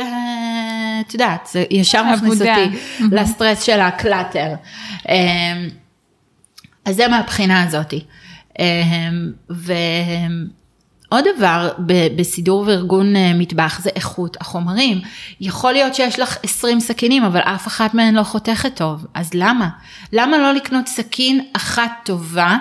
[1.00, 2.76] את יודעת, זה ישר מכניס אותי
[3.12, 4.54] לסטרס של הקלאטר.
[5.08, 5.66] אה,
[6.84, 8.04] אז זה מהבחינה הזאתי.
[8.58, 9.08] אה,
[11.08, 11.70] עוד דבר
[12.16, 15.00] בסידור וארגון אה, מטבח זה איכות החומרים.
[15.40, 19.68] יכול להיות שיש לך 20 סכינים אבל אף אחת מהן לא חותכת טוב, אז למה?
[20.12, 22.56] למה לא לקנות סכין אחת טובה,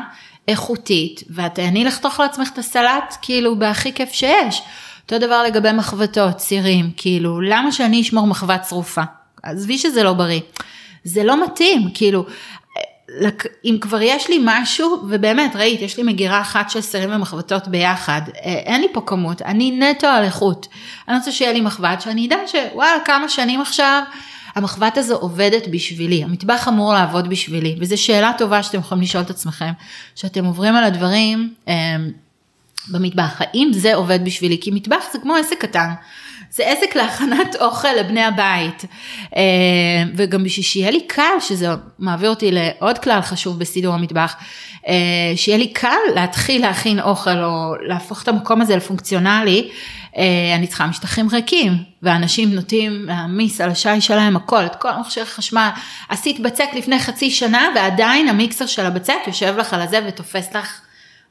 [0.48, 4.62] איכותית, ואת תהני לחתוך לעצמך את הסלט כאילו בהכי כיף שיש.
[5.04, 9.02] אותו דבר לגבי מחבטות, צירים, כאילו, למה שאני אשמור מחבת שרופה?
[9.44, 10.40] עזבי שזה לא בריא.
[11.04, 12.26] זה לא מתאים, כאילו,
[13.66, 18.22] אם כבר יש לי משהו, ובאמת ראית, יש לי מגירה אחת של סירים ומחבטות ביחד,
[18.46, 20.68] אה, אין לי פה כמות, אני נטו על איכות.
[21.08, 24.04] אני רוצה שיהיה לי מחבת שאני אדע שוואלה כמה שנים עכשיו,
[24.56, 29.30] המחבת הזו עובדת בשבילי, המטבח אמור לעבוד בשבילי, וזו שאלה טובה שאתם יכולים לשאול את
[29.30, 29.72] עצמכם,
[30.16, 31.74] שאתם עוברים על הדברים אה,
[32.92, 34.58] במטבח, האם זה עובד בשבילי?
[34.62, 35.90] כי מטבח זה כמו עסק קטן.
[36.56, 38.86] זה עסק להכנת אוכל לבני הבית.
[39.36, 39.42] אה,
[40.16, 41.68] וגם בשביל שיהיה לי קל, שזה
[42.00, 44.36] מעביר אותי לעוד כלל חשוב בסידור המטבח,
[44.88, 44.94] אה,
[45.36, 49.70] שיהיה לי קל להתחיל להכין אוכל או להפוך את המקום הזה לפונקציונלי,
[50.18, 51.74] אה, אני צריכה משטחים ריקים,
[52.04, 55.70] ואנשים נוטים להעמיס על השי שלהם הכל, את כל המכשיר חשמל.
[56.10, 60.82] עשית בצק לפני חצי שנה ועדיין המיקסר של הבצק יושב לך על הזה ותופס לך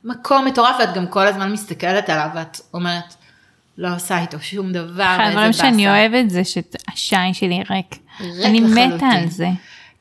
[0.05, 3.15] מקום מטורף, ואת גם כל הזמן מסתכלת עליו ואת אומרת,
[3.79, 5.17] לא עושה איתו שום דבר.
[5.17, 7.99] אחד הדברים שאני אוהבת זה שהשיין שלי ריק.
[8.21, 8.61] ריק אני.
[8.61, 9.49] מתה על זה.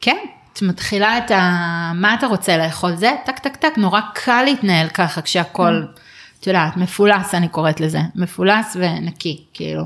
[0.01, 0.17] כן,
[0.53, 1.91] את מתחילה את ה...
[1.95, 3.11] מה אתה רוצה לאכול זה?
[3.25, 5.99] טק טק טק, נורא קל להתנהל ככה כשהכול, mm.
[6.39, 9.83] את יודעת, מפולס אני קוראת לזה, מפולס ונקי, כאילו.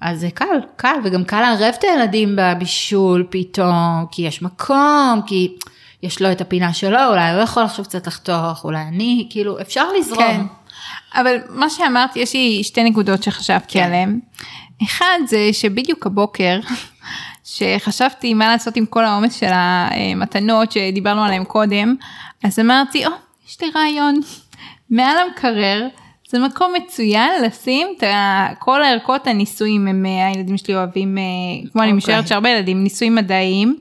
[0.00, 5.56] אז זה קל, קל, וגם קל לערב את הילדים בבישול פתאום, כי יש מקום, כי
[6.02, 9.92] יש לו את הפינה שלו, אולי הוא יכול עכשיו קצת לחתוך, אולי אני, כאילו, אפשר
[9.98, 10.18] לזרום.
[10.18, 10.40] כן.
[11.14, 13.84] אבל מה שאמרת, יש לי שתי נקודות שחשבתי כן.
[13.84, 14.20] עליהן.
[14.82, 16.60] אחד זה שבדיוק הבוקר,
[17.54, 21.94] שחשבתי מה לעשות עם כל העומס של המתנות שדיברנו עליהן קודם,
[22.44, 24.20] אז אמרתי, או, oh, יש לי רעיון.
[24.90, 25.88] מעל המקרר
[26.30, 28.04] זה מקום מצוין לשים את
[28.58, 31.22] כל הערכות הניסויים, הם, אה, הילדים שלי אוהבים, אה,
[31.72, 32.28] כמו אני משערת אוקיי.
[32.28, 33.76] שהרבה ילדים, ניסויים מדעיים.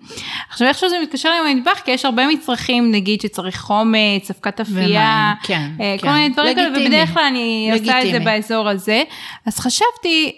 [0.50, 5.34] עכשיו איכשהו זה מתקשר עם המטבח, כי יש הרבה מצרכים, נגיד שצריך חומץ, אבקת אפייה,
[5.44, 6.14] כן, אה, כל כן.
[6.14, 7.98] מיני דברים כאלה, ובדרך כלל אני לגיטימי.
[7.98, 9.04] עושה את זה באזור הזה.
[9.46, 10.32] אז חשבתי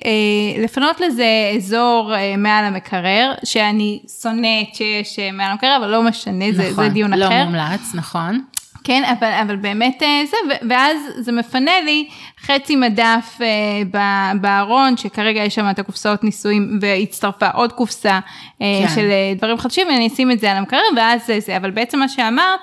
[0.64, 6.64] לפנות לזה אזור מעל המקרר, שאני שונאת שיש מעל המקרר, אבל לא משנה, נכון, זה,
[6.64, 7.40] זה נכון, דיון לא אחר.
[7.40, 8.42] לא מומלץ, נכון.
[8.90, 10.38] כן, אבל, אבל באמת אה, זה,
[10.70, 12.08] ואז זה מפנה לי
[12.42, 18.20] חצי מדף אה, בארון, שכרגע יש שם את הקופסאות ניסויים, והצטרפה עוד קופסה
[18.62, 18.96] אה, כן.
[18.96, 22.10] של דברים חדשים, ואני אשים את זה על המקרר, ואז זה זה, אבל בעצם מה
[22.10, 22.60] שאמרת,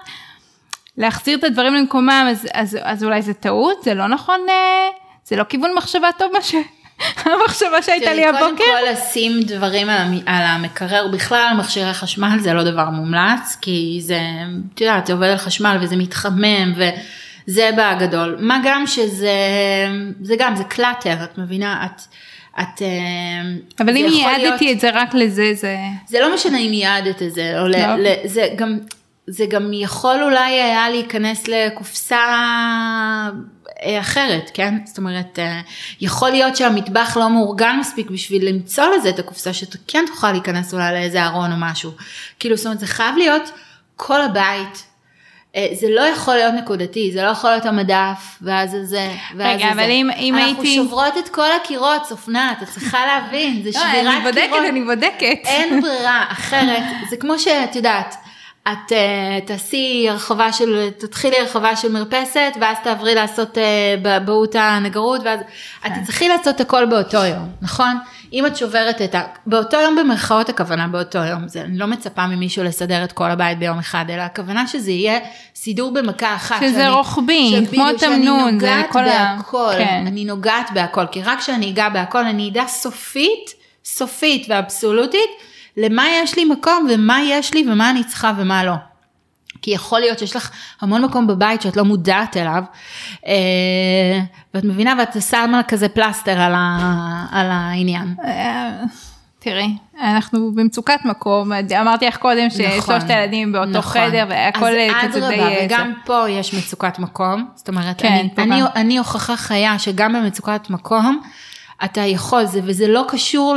[0.97, 4.41] להחזיר את הדברים למקומם, אז, אז, אז אולי זה טעות, זה לא נכון,
[5.24, 6.55] זה לא כיוון מחשבה טוב מה ש...
[7.01, 8.47] המחשבה שהייתה לי הבוקר.
[8.47, 14.20] קודם כל לשים דברים על, המקרר, בכלל מכשירי חשמל זה לא דבר מומלץ, כי זה,
[14.74, 18.36] את יודעת, זה עובד על חשמל וזה מתחמם וזה בגדול.
[18.40, 19.30] מה גם שזה,
[20.20, 21.86] זה גם, זה קלאטר, את מבינה?
[21.86, 22.03] את...
[22.61, 22.82] את...
[22.82, 22.86] אה,
[23.80, 24.76] אבל אם ייעדתי להיות...
[24.76, 25.76] את זה רק לזה, זה...
[26.07, 27.78] זה לא משנה אם ייעדת את זה, או לא.
[27.78, 28.07] ל...
[28.24, 28.78] זה גם...
[29.27, 32.18] זה גם יכול אולי היה להיכנס לקופסה
[33.83, 34.74] אה, אחרת, כן?
[34.85, 35.61] זאת אומרת, אה,
[36.01, 40.93] יכול להיות שהמטבח לא מאורגן מספיק בשביל למצוא לזה את הקופסה שכן תוכל להיכנס אולי
[40.93, 41.91] לאיזה ארון או משהו.
[42.39, 43.51] כאילו, זאת אומרת, זה חייב להיות
[43.97, 44.85] כל הבית.
[45.57, 49.72] אה, זה לא יכול להיות נקודתי, זה לא יכול להיות המדף, ואז זה, ואז רגע,
[49.72, 50.79] אבל אם, אם אנחנו הייתי...
[50.79, 54.14] אנחנו שוברות את כל הקירות, סופנה, את צריכה להבין, זה שבירת קירות.
[54.14, 55.39] אני בודקת, אני בודקת.
[55.45, 58.14] אין ברירה אחרת, זה כמו שאת יודעת,
[58.72, 63.60] את uh, תעשי הרחבה של, תתחילי הרחבה של מרפסת ואז תעברי לעשות uh,
[64.02, 65.92] באבהות הנגרות ואז כן.
[65.92, 67.96] את תצטרכי לעשות הכל באותו יום, נכון?
[68.32, 69.22] אם את שוברת את ה...
[69.46, 73.58] באותו יום במרכאות הכוונה באותו יום, זה, אני לא מצפה ממישהו לסדר את כל הבית
[73.58, 75.18] ביום אחד, אלא הכוונה שזה יהיה
[75.54, 76.56] סידור במכה אחת.
[76.60, 79.34] שזה שאני, רוחבי, כמו תמנון, זה כל ה...
[79.36, 80.04] בהכל, כן.
[80.06, 83.54] אני נוגעת בהכל, כי רק כשאני אגע בהכל אני אדע סופית,
[83.84, 85.30] סופית ואבסולוטית.
[85.77, 88.74] למה יש לי מקום ומה יש לי ומה אני צריכה ומה לא.
[89.62, 90.51] כי יכול להיות שיש לך
[90.81, 92.62] המון מקום בבית שאת לא מודעת אליו,
[93.27, 93.33] אה,
[94.55, 98.14] ואת מבינה ואת שמה כזה פלסטר על, ה, על העניין.
[98.24, 98.83] אה,
[99.39, 103.93] תראי, אנחנו במצוקת מקום, אמרתי לך קודם ששלושת נכון, הילדים באותו נכון.
[103.93, 105.27] חדר והכל אז כזה די...
[105.27, 108.62] אדרבה, אה, וגם פה יש מצוקת מקום, זאת אומרת, כן, אני, אני.
[108.77, 111.20] אני הוכחה חיה שגם במצוקת מקום,
[111.85, 113.57] אתה יכול, זה, וזה לא קשור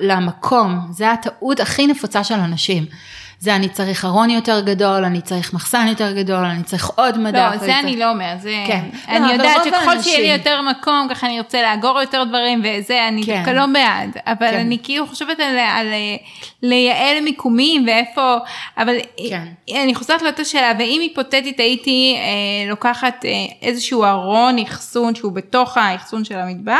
[0.00, 2.86] למקום, זה הטעות הכי נפוצה של אנשים.
[3.38, 7.50] זה אני צריך ארון יותר גדול, אני צריך מחסן יותר גדול, אני צריך עוד מדף.
[7.52, 8.64] לא, זה צריך- אני לא אומרת, זה...
[8.66, 8.80] כן.
[9.08, 12.62] לא, אני אבל יודעת שככל שיהיה לי יותר מקום, ככה אני ארצה לאגור יותר דברים,
[12.64, 13.36] וזה, אני כן.
[13.36, 14.10] דווקא לא בעד.
[14.26, 14.58] אבל כן.
[14.58, 16.16] אני כאילו חושבת על, על אה,
[16.62, 18.36] לייעל מיקומים ואיפה,
[18.78, 18.94] אבל
[19.28, 19.44] כן.
[19.82, 23.30] אני חוזרת לאותה שאלה, ואם היפותטית הייתי אה, לוקחת אה,
[23.62, 26.78] איזשהו ארון אחסון שהוא בתוך האחסון של המטבח,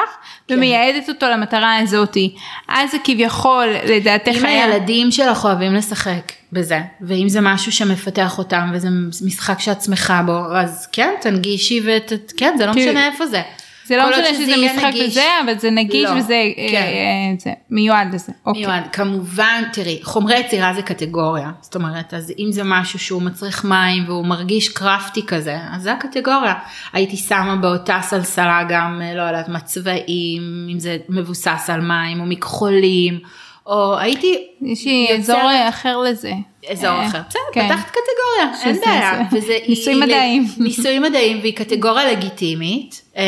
[0.49, 0.55] כן.
[0.55, 2.35] ומייעדת אותו למטרה הזאתי,
[2.69, 4.65] אז זה כביכול, לדעתך אם היה...
[4.65, 8.89] הילדים שלך אוהבים לשחק בזה, ואם זה משהו שמפתח אותם, וזה
[9.27, 12.13] משחק שאת שמחה בו, אז כן, תנגישי ות...
[12.37, 13.43] כן, זה לא משנה איפה זה.
[13.87, 14.91] זה לא משנה שזה משחק.
[15.07, 16.75] וזה, אבל זה נגיש לא, וזה כן.
[16.75, 18.33] אה, זה מיועד לזה.
[18.47, 18.63] אוקיי.
[18.63, 23.65] מיועד, כמובן, תראי, חומרי יצירה זה קטגוריה, זאת אומרת, אז אם זה משהו שהוא מצריך
[23.65, 26.55] מים והוא מרגיש קרפטי כזה, אז זה הקטגוריה.
[26.93, 32.21] הייתי שמה באותה סלסלה גם, אה, לא יודעת, מה צבעים, אם זה מבוסס על מים
[32.21, 33.19] או מכחולים,
[33.67, 36.33] או הייתי יש לי יוצרת- אזור אחר לזה.
[36.71, 37.21] אזור אה, אחר.
[37.29, 37.69] בסדר, כן.
[37.69, 39.23] פתחת קטגוריה, אין בעיה.
[39.33, 40.47] וזה- ניסויים מדעיים.
[40.65, 43.25] ניסויים מדעיים, והיא קטגוריה לגיטימית, אה,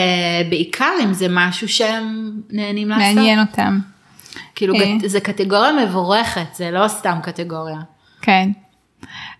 [0.51, 3.05] בעיקר אם זה משהו שהם נהנים לעשות.
[3.17, 3.79] מעניין אותם.
[4.55, 4.95] כאילו, אה.
[5.07, 7.79] זה קטגוריה מבורכת, זה לא סתם קטגוריה.
[8.23, 8.49] כן.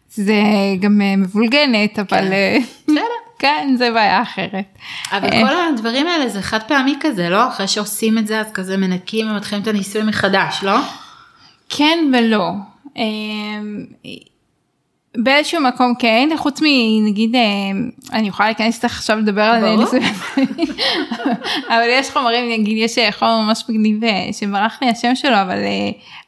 [0.09, 0.43] זה
[0.81, 2.33] גם אה, מבולגנת, אבל כן.
[2.33, 2.57] אה,
[2.89, 3.01] בסדר.
[3.39, 4.79] כן, זה בעיה אחרת.
[5.13, 7.49] אבל אה, כל הדברים האלה זה חד פעמי כזה, לא?
[7.49, 10.77] אחרי שעושים את זה, אז כזה מנקים ומתחילים את הניסוי מחדש, לא?
[11.69, 12.51] כן ולא.
[15.17, 17.41] באיזשהו מקום כן, חוץ מנגיד, אה,
[18.13, 19.77] אני יכולה להיכנס איתך עכשיו לדבר על.
[19.77, 20.05] ניסויים,
[21.69, 25.59] אבל יש חומרים, נגיד יש אה, חומר ממש מגניב אה, שברח לי השם שלו, אבל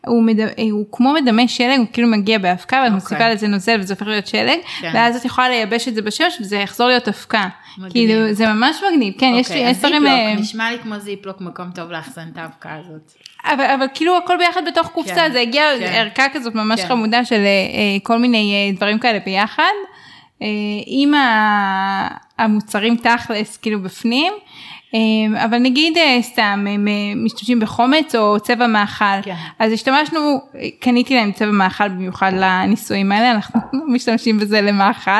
[0.07, 0.41] הוא, מד...
[0.73, 2.95] הוא כמו מדמה שלג, הוא כאילו מגיע באבקה ואת אוקיי.
[2.95, 4.91] מוסיפה לזה נוזל וזה הופך להיות שלג, כן.
[4.95, 7.49] ואז את יכולה לייבש את זה בשמש וזה יחזור להיות אבקה.
[7.91, 10.03] כאילו זה ממש מגניב, כן, יש אוקיי, לי אז עשרים...
[10.03, 13.13] זיפלוק, נשמע לי כמו זיפלוק, מקום טוב לאחסן את האבקה הזאת.
[13.45, 15.85] אבל, אבל כאילו הכל ביחד בתוך קופסה, כן, זה הגיע כן.
[15.85, 16.89] ערכה כזאת ממש כן.
[16.89, 19.73] חמודה של אה, אה, כל מיני אה, דברים כאלה ביחד,
[20.43, 20.47] אה,
[20.87, 21.15] עם
[22.39, 24.39] המוצרים תכלס כאילו בפנים, אה,
[25.45, 29.35] אבל נגיד אה, סתם הם אה, משתמשים בחומץ או צבע מאכל, כן.
[29.59, 30.41] אז השתמשנו,
[30.81, 33.61] קניתי להם צבע מאכל במיוחד לניסויים האלה, אנחנו
[33.95, 35.11] משתמשים בזה למאכל,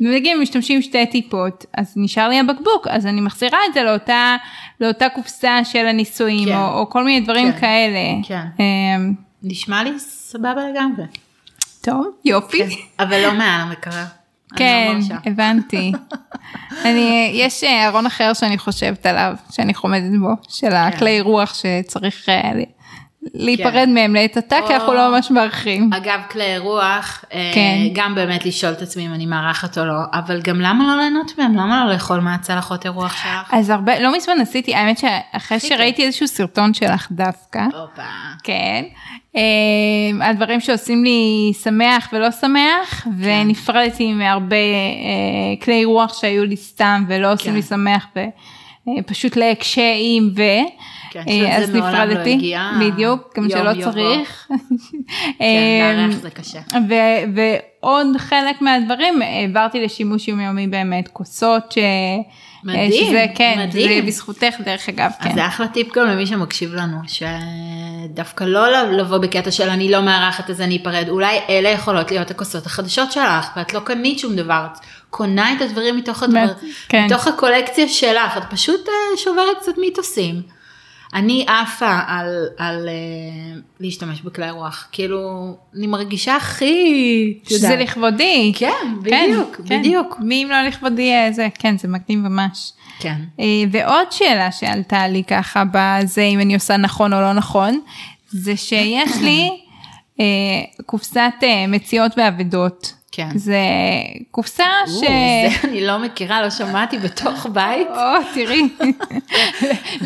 [0.00, 4.36] ונגיד הם משתמשים שתי טיפות, אז נשאר לי הבקבוק, אז אני מחזירה את זה לאותה,
[4.80, 6.56] לאותה קופסה של הניסויים, כן.
[6.56, 7.58] או, או כל מיני דברים כן.
[7.60, 7.98] כאלה.
[8.22, 8.44] כן.
[8.58, 11.04] אמ, נשמע לי סבבה לגמרי.
[11.80, 12.62] טוב, יופי.
[12.98, 14.17] אבל לא מעל המקרר.
[14.56, 15.16] כן, לא מרשה.
[15.26, 15.92] הבנתי.
[16.84, 22.28] אני, יש אה, ארון אחר שאני חושבת עליו, שאני חומדת בו, של הכלי רוח שצריך
[22.28, 22.52] אה,
[23.34, 23.94] להיפרד כן.
[23.94, 25.90] מהם לעת עתה, כי אנחנו לא ממש מארחים.
[25.92, 27.78] אגב, כלי רוח, אה, כן.
[27.92, 31.38] גם באמת לשאול את עצמי אם אני מארחת או לא, אבל גם למה לא ליהנות
[31.38, 31.54] מהם?
[31.56, 33.54] למה לא לאכול מהצלחות אירוח שלך?
[33.54, 35.60] אז הרבה, לא מזמן עשיתי, האמת שאחרי.
[35.60, 38.02] שראיתי איזשהו סרטון שלך דווקא, הופה.
[38.42, 38.84] כן,
[39.36, 43.10] אה, על דברים שעושים לי שמח ולא שמח, כן.
[43.18, 47.56] ונפרדתי מהרבה אה, כלי רוח שהיו לי סתם ולא עושים כן.
[47.56, 48.06] לי שמח,
[48.98, 50.42] ופשוט להקשיים ו...
[51.10, 52.70] כן, אה, אז לא נפרדתי, הגיע.
[52.80, 53.92] בדיוק, גם יום שלא יבוא.
[53.92, 54.46] צריך.
[54.48, 56.58] כן, אה, לארח זה קשה.
[56.88, 61.78] ו- ועוד חלק מהדברים העברתי לשימוש יומיומי באמת, כוסות ש...
[62.64, 64.00] מדהים, שזה, כן, מדהים.
[64.00, 65.34] זה בזכותך דרך אגב, אז כן.
[65.34, 70.50] זה אחלה טיפ גם למי שמקשיב לנו, שדווקא לא לבוא בקטע של אני לא מארחת
[70.50, 74.66] אז אני אפרד, אולי אלה יכולות להיות הכוסות החדשות שלך, ואת לא קנית שום דבר,
[74.72, 74.78] את
[75.10, 76.46] קונה את הדברים מתוך הדבר,
[76.88, 77.04] כן.
[77.04, 80.57] מתוך הקולקציה שלך, את פשוט אה, שוברת קצת מיתוסים.
[81.14, 87.80] אני עפה על, על אה, להשתמש בכלי רוח, כאילו, אני מרגישה הכי, שזה יודעת.
[87.80, 88.52] לכבודי.
[88.56, 89.80] כן, בדיוק, כן.
[89.80, 90.16] בדיוק.
[90.20, 92.72] מי אם לא לכבודי אה, זה, כן, זה מקדים ממש.
[92.98, 93.16] כן.
[93.40, 97.80] אה, ועוד שאלה שעלתה לי ככה בזה, אם אני עושה נכון או לא נכון,
[98.28, 99.50] זה שיש לי
[100.20, 100.24] אה,
[100.86, 102.97] קופסת אה, מציאות ואבדות.
[103.12, 103.28] כן.
[103.34, 103.60] זה
[104.30, 104.90] קופסה ש...
[104.90, 107.88] או, זה אני לא מכירה, לא שמעתי בתוך בית.
[107.88, 108.68] או, תראי.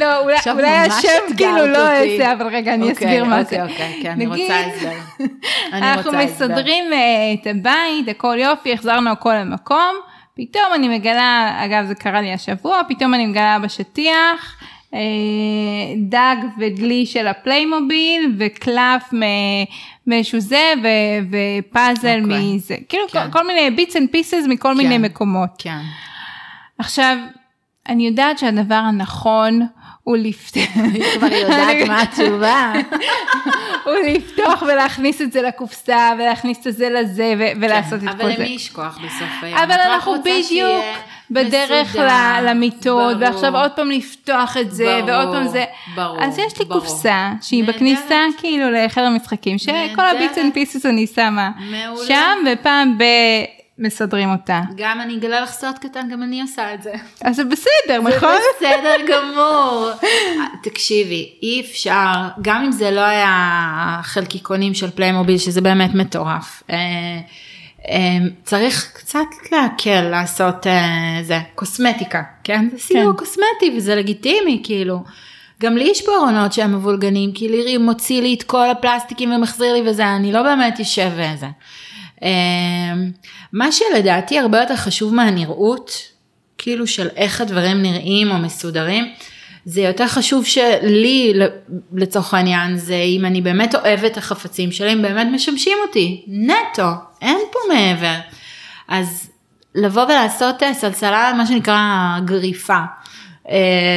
[0.01, 2.17] לא, אולי, אולי השם כאילו לא אותי.
[2.17, 3.73] זה, אבל רגע, אני אוקיי, אסביר מה אוקיי, זה.
[3.73, 5.25] אוקיי, כן, אני נגיד, רוצה הסבר.
[5.73, 6.47] אני אנחנו רוצה הסבר.
[6.47, 6.99] מסדרים אה,
[7.41, 9.95] את הבית, הכל יופי, החזרנו הכל למקום,
[10.37, 14.63] פתאום אני מגלה, אגב זה קרה לי השבוע, פתאום אני מגלה בשטיח
[14.95, 14.99] אה,
[15.97, 19.03] דג ודלי של הפליימוביל וקלף
[20.07, 22.55] מאיזשהו זה ו- ופאזל אוקיי.
[22.55, 23.25] מזה, כאילו כן.
[23.25, 25.51] כל, כל מיני bits and pieces מכל מיני מקומות.
[25.59, 25.81] כן.
[26.79, 27.17] עכשיו,
[27.89, 29.67] אני יודעת שהדבר הנכון
[30.05, 30.63] הוא לפתוח,
[30.95, 32.73] היא כבר יודעת מה התשובה.
[33.85, 38.23] הוא לפתוח ולהכניס את זה לקופסה ולהכניס את זה לזה ו- ולעשות את כן, כל
[38.23, 38.43] אבל זה.
[38.43, 39.59] למי יש כוח בסוף היום?
[39.59, 40.85] אבל אנחנו בדיוק
[41.31, 41.97] בדרך
[42.43, 43.17] למיטות.
[43.21, 45.65] ועכשיו עוד פעם לפתוח את זה, ועוד פעם זה.
[45.95, 46.65] ברור, אז יש לי.
[46.67, 47.65] קופסה שהיא.
[47.65, 50.05] בכניסה כאילו לחדר משחקים, שכל.
[50.17, 51.51] ה bits and pieces אני שמה.
[52.07, 53.03] שם, ופעם ב...
[53.83, 54.61] מסדרים אותה.
[54.77, 56.93] גם אני אגלה לך סוד קטן, גם אני עושה את זה.
[57.21, 58.35] אז זה בסדר, נכון?
[58.35, 59.91] זה בסדר גמור.
[60.63, 62.13] תקשיבי, אי אפשר,
[62.43, 66.63] גם אם זה לא היה חלקיקונים של פליימוביל, שזה באמת מטורף.
[66.71, 66.77] אה,
[67.89, 69.19] אה, צריך קצת
[69.53, 72.69] להקל לעשות אה, זה, קוסמטיקה, כן?
[72.73, 73.19] זה סיוע כן.
[73.19, 74.99] קוסמטי וזה לגיטימי, כאילו.
[75.63, 79.73] גם לי יש פה ארונות שהם מבולגנים, כי לירי מוציא לי את כל הפלסטיקים ומחזיר
[79.75, 81.47] לי וזה, אני לא באמת יושב וזה.
[82.23, 82.29] אה,
[83.53, 85.93] מה שלדעתי הרבה יותר חשוב מהנראות,
[86.59, 89.13] כאילו של איך הדברים נראים או מסודרים,
[89.65, 91.33] זה יותר חשוב שלי
[91.93, 96.89] לצורך העניין זה אם אני באמת אוהבת החפצים שלי, הם באמת משמשים אותי, נטו,
[97.23, 98.17] אין פה מעבר.
[98.89, 99.31] אז
[99.75, 102.81] לבוא ולעשות אה, סלסלה, מה שנקרא גריפה.
[103.51, 103.57] אה,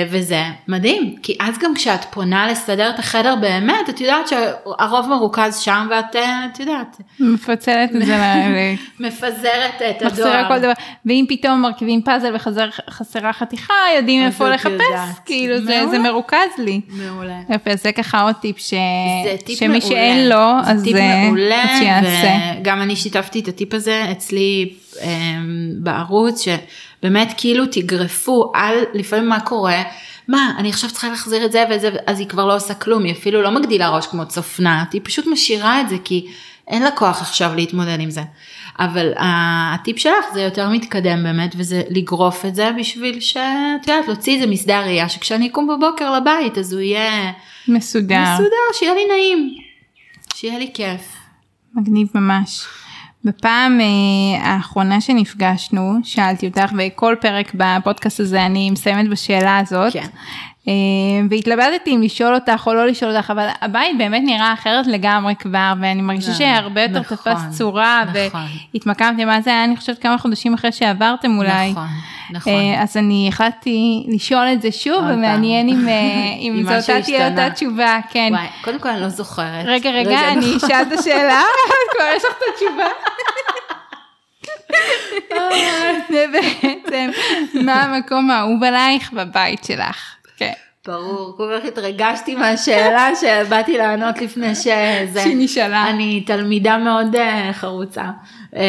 [0.10, 5.60] וזה מדהים, כי אז גם כשאת פונה לסדר את החדר באמת, את יודעת שהרוב מרוכז
[5.60, 10.08] שם ואת, אה, את יודעת, מפצלת את זה, מפזרת את הדואר.
[10.08, 10.72] מחזירה כל דבר,
[11.06, 15.20] ואם פתאום מרכיבים פאזל וחסרה חתיכה, יודעים איפה לחפש, יודעת.
[15.26, 15.84] כאילו זה-.
[15.90, 16.82] זה מרוכז לי.
[16.88, 17.40] מעולה.
[17.50, 18.74] יפה, זה ככה עוד טיפ ש...
[19.46, 19.82] טיפ שמי מעולה.
[19.82, 22.60] שאין לו, זה אז טיפ אה, מעולה, אז שיעשה.
[22.62, 24.74] וגם אני שיתפתי את הטיפ הזה אצלי
[25.80, 29.84] בערוץ, שבאמת כאילו תגרפו על לפעמים מה קורה.
[30.28, 33.04] מה, אני עכשיו צריכה להחזיר את זה ואת זה, אז היא כבר לא עושה כלום,
[33.04, 36.28] היא אפילו לא מגדילה ראש כמו צופנת, היא פשוט משאירה את זה, כי
[36.68, 38.22] אין לה כוח עכשיו להתמודד עם זה.
[38.80, 43.40] אבל ה- הטיפ שלך זה יותר מתקדם באמת, וזה לגרוף את זה בשביל שאת
[43.88, 47.32] יודעת, להוציא איזה משדה הראייה, שכשאני אקום בבוקר לבית, אז הוא יהיה
[47.68, 48.24] מסודר.
[48.34, 49.56] מסודר, שיהיה לי נעים,
[50.36, 51.02] שיהיה לי כיף.
[51.76, 52.66] מגניב ממש.
[53.26, 59.94] בפעם אה, האחרונה שנפגשנו, שאלתי אותך, וכל פרק בפודקאסט הזה אני מסיימת בשאלה הזאת.
[59.94, 60.08] כן.
[60.68, 60.74] אה,
[61.30, 65.74] והתלבטתי אם לשאול אותך או לא לשאול אותך, אבל הבית באמת נראה אחרת לגמרי כבר,
[65.82, 68.42] ואני מרגישה נכון, שהרבה יותר נכון, תפס צורה, נכון.
[68.74, 71.72] והתמקמתם, מה זה היה, אני חושבת כמה חודשים אחרי שעברתם אולי.
[71.72, 71.88] נכון,
[72.32, 72.54] נכון.
[72.54, 75.04] אה, אז אני החלטתי לשאול את זה שוב.
[75.10, 75.94] ומעניין אם, אה,
[76.44, 77.30] אם זו אותה תהיה.
[77.30, 78.30] אותה תשובה, כן.
[78.32, 79.66] וואי, קודם כל אני לא זוכרת.
[79.66, 80.70] רגע, רגע, אני נכון.
[80.70, 81.42] אשאל את השאלה,
[81.92, 82.88] כבר יש לך את התשובה.
[86.10, 87.12] זה בעצם,
[87.54, 90.15] מה המקום האהוב עלייך בבית שלך?
[90.38, 90.52] כן.
[90.88, 95.22] ברור, כל כך התרגשתי מהשאלה שבאתי לענות לפני שזה.
[95.24, 95.90] שהיא נשאלה.
[95.90, 98.04] אני תלמידה מאוד אה, חרוצה.
[98.56, 98.62] אה,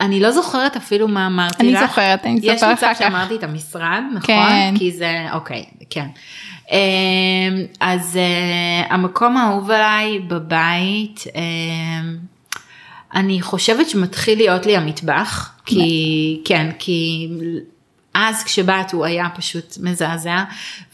[0.00, 1.80] אני לא זוכרת אפילו מה אמרתי אני לך.
[1.80, 2.98] זוכרת, אני יש אספר מצב אחר כך.
[2.98, 4.20] שאמרתי את המשרד, נכון?
[4.26, 4.74] כן.
[4.78, 6.06] כי זה, אוקיי, כן.
[6.72, 12.10] אה, אז אה, המקום האהוב עליי בבית, אה,
[13.14, 17.28] אני חושבת שמתחיל להיות לי המטבח, כי, כן, כי
[18.18, 20.44] אז כשבאת הוא היה פשוט מזעזע,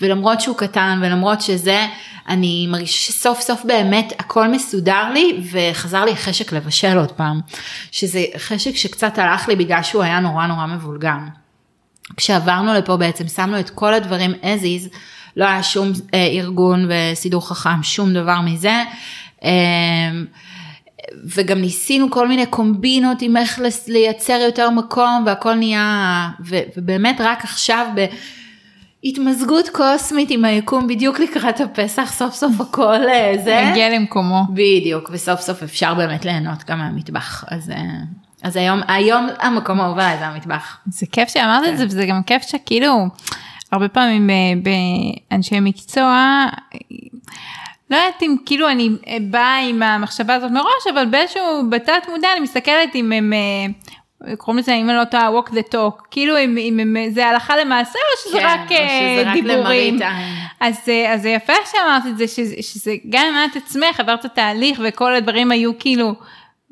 [0.00, 1.86] ולמרות שהוא קטן ולמרות שזה,
[2.28, 7.40] אני מרגישה שסוף סוף באמת הכל מסודר לי, וחזר לי חשק לבשל עוד פעם,
[7.90, 11.28] שזה חשק שקצת הלך לי בגלל שהוא היה נורא נורא מבולגן.
[12.16, 14.96] כשעברנו לפה בעצם שמנו את כל הדברים as is,
[15.36, 18.82] לא היה שום אה, ארגון וסידור חכם, שום דבר מזה.
[19.44, 19.50] אה,
[21.36, 27.44] וגם ניסינו כל מיני קומבינות עם איך לייצר יותר מקום והכל נהיה, ו, ובאמת רק
[27.44, 27.86] עכשיו
[29.05, 33.68] בהתמזגות קוסמית עם היקום בדיוק לקראת הפסח, סוף סוף הכל אה, זה.
[33.68, 34.42] הגיע למקומו.
[34.50, 37.44] בדיוק, וסוף סוף אפשר באמת ליהנות גם מהמטבח.
[37.48, 37.76] אז, אה,
[38.42, 40.78] אז היום, היום המקום האהוב עליי זה המטבח.
[40.86, 41.72] זה כיף שאמרת כן.
[41.72, 43.07] את זה, וזה גם כיף שכאילו,
[43.72, 44.34] הרבה פעמים אה,
[45.30, 46.46] באנשי מקצוע,
[47.95, 52.28] לא יודעת אם כאילו אני אה, באה עם המחשבה הזאת מראש, אבל באיזשהו, בתת מודע
[52.32, 56.38] אני מסתכלת אם הם, אה, קוראים לזה, אם אני לא טועה, walk the talk, כאילו
[56.38, 60.03] אם, אם הם, זה הלכה למעשה או שזה כן, רק או אה, שזה רק דיבורים.
[60.03, 60.03] עין.
[60.61, 64.80] אז, אז זה יפה שאמרת את זה, שזה, שזה גם אם את עצמך עברת תהליך
[64.84, 66.14] וכל הדברים היו כאילו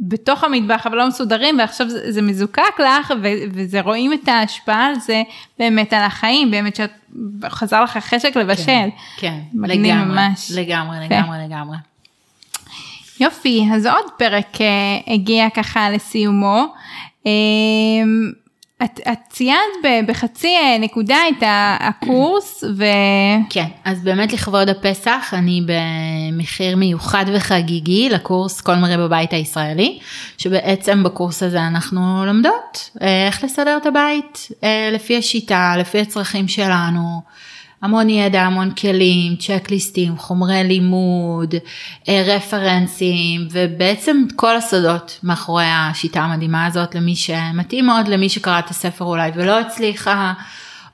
[0.01, 4.87] בתוך המטבח אבל לא מסודרים ועכשיו זה, זה מזוקק לך ו, וזה רואים את ההשפעה
[4.87, 5.23] על זה
[5.59, 6.91] באמת על החיים, באמת שאת
[7.49, 8.89] חזר לך חשק לבשל.
[9.17, 10.51] כן, מגניב לגמרי, ממש.
[10.55, 11.15] לגמרי, יפה.
[11.15, 11.77] לגמרי, לגמרי.
[13.21, 16.75] יופי, אז עוד פרק אה, הגיע ככה לסיומו.
[18.85, 21.43] את, את ציינת בחצי אה, נקודה את
[21.81, 22.85] הקורס ו...
[23.51, 29.99] כן, אז באמת לכבוד הפסח אני במחיר מיוחד וחגיגי לקורס כל מראה בבית הישראלי,
[30.39, 36.49] שבעצם בקורס הזה אנחנו לומדות אה, איך לסדר את הבית אה, לפי השיטה, לפי הצרכים
[36.49, 37.23] שלנו.
[37.83, 41.55] המון ידע, המון כלים, צ'קליסטים, חומרי לימוד,
[42.09, 48.71] אה, רפרנסים ובעצם כל הסודות מאחורי השיטה המדהימה הזאת למי שמתאים מאוד למי שקרא את
[48.71, 50.33] הספר אולי ולא הצליחה.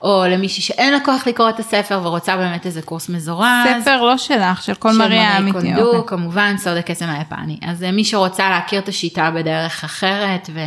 [0.01, 3.67] או למישהי שאין לה כוח לקרוא את הספר ורוצה באמת איזה קורס מזורז.
[3.81, 5.59] ספר לא שלך, של כל מריה האמיתי.
[5.59, 6.17] של מריה קונדו, אוקיי.
[6.17, 7.59] כמובן סוד הקסם היפני.
[7.61, 10.59] אז אה, מי שרוצה להכיר את השיטה בדרך אחרת, ו...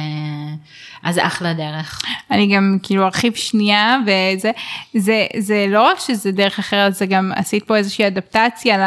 [1.03, 2.03] אז אחלה דרך.
[2.31, 4.51] אני גם כאילו ארחיב שנייה, וזה
[4.95, 8.85] זה, זה לא רק שזה דרך אחרת, זה גם עשית פה איזושהי אדפטציה ל,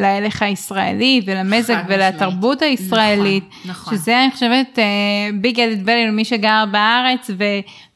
[0.00, 3.44] להלך הישראלי ולמזג ולתרבות הישראלית.
[3.48, 3.94] נכון, נכון.
[3.94, 4.78] שזה אני חושבת
[5.34, 7.44] ביג אדד ואלי למי שגר בארץ ו,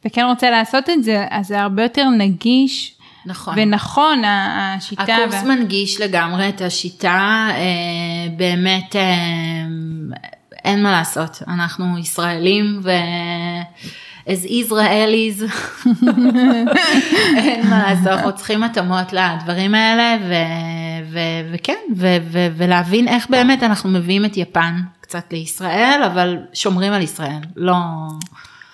[0.05, 2.95] וכן רוצה לעשות את זה, אז זה הרבה יותר נגיש.
[3.27, 3.55] נכון.
[3.57, 5.03] ונכון, השיטה.
[5.03, 5.45] הקורס וה...
[5.45, 9.03] מנגיש לגמרי את השיטה, אה, באמת אה,
[10.65, 12.91] אין מה לעשות, אנחנו ישראלים ו...
[14.29, 15.43] as Israelis,
[17.37, 23.31] אין מה לעשות, אנחנו צריכים התאמות לדברים האלה, ו- ו- וכן, ו- ו- ולהבין איך
[23.31, 27.75] באמת אנחנו מביאים את יפן קצת לישראל, אבל שומרים על ישראל, לא...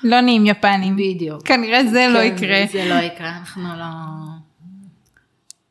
[0.05, 0.97] לא נהיים יפנים.
[0.97, 1.47] בדיוק.
[1.47, 2.65] כנראה זה לא כן, לא יקרה.
[2.73, 3.85] זה לא יקרה, אנחנו לא...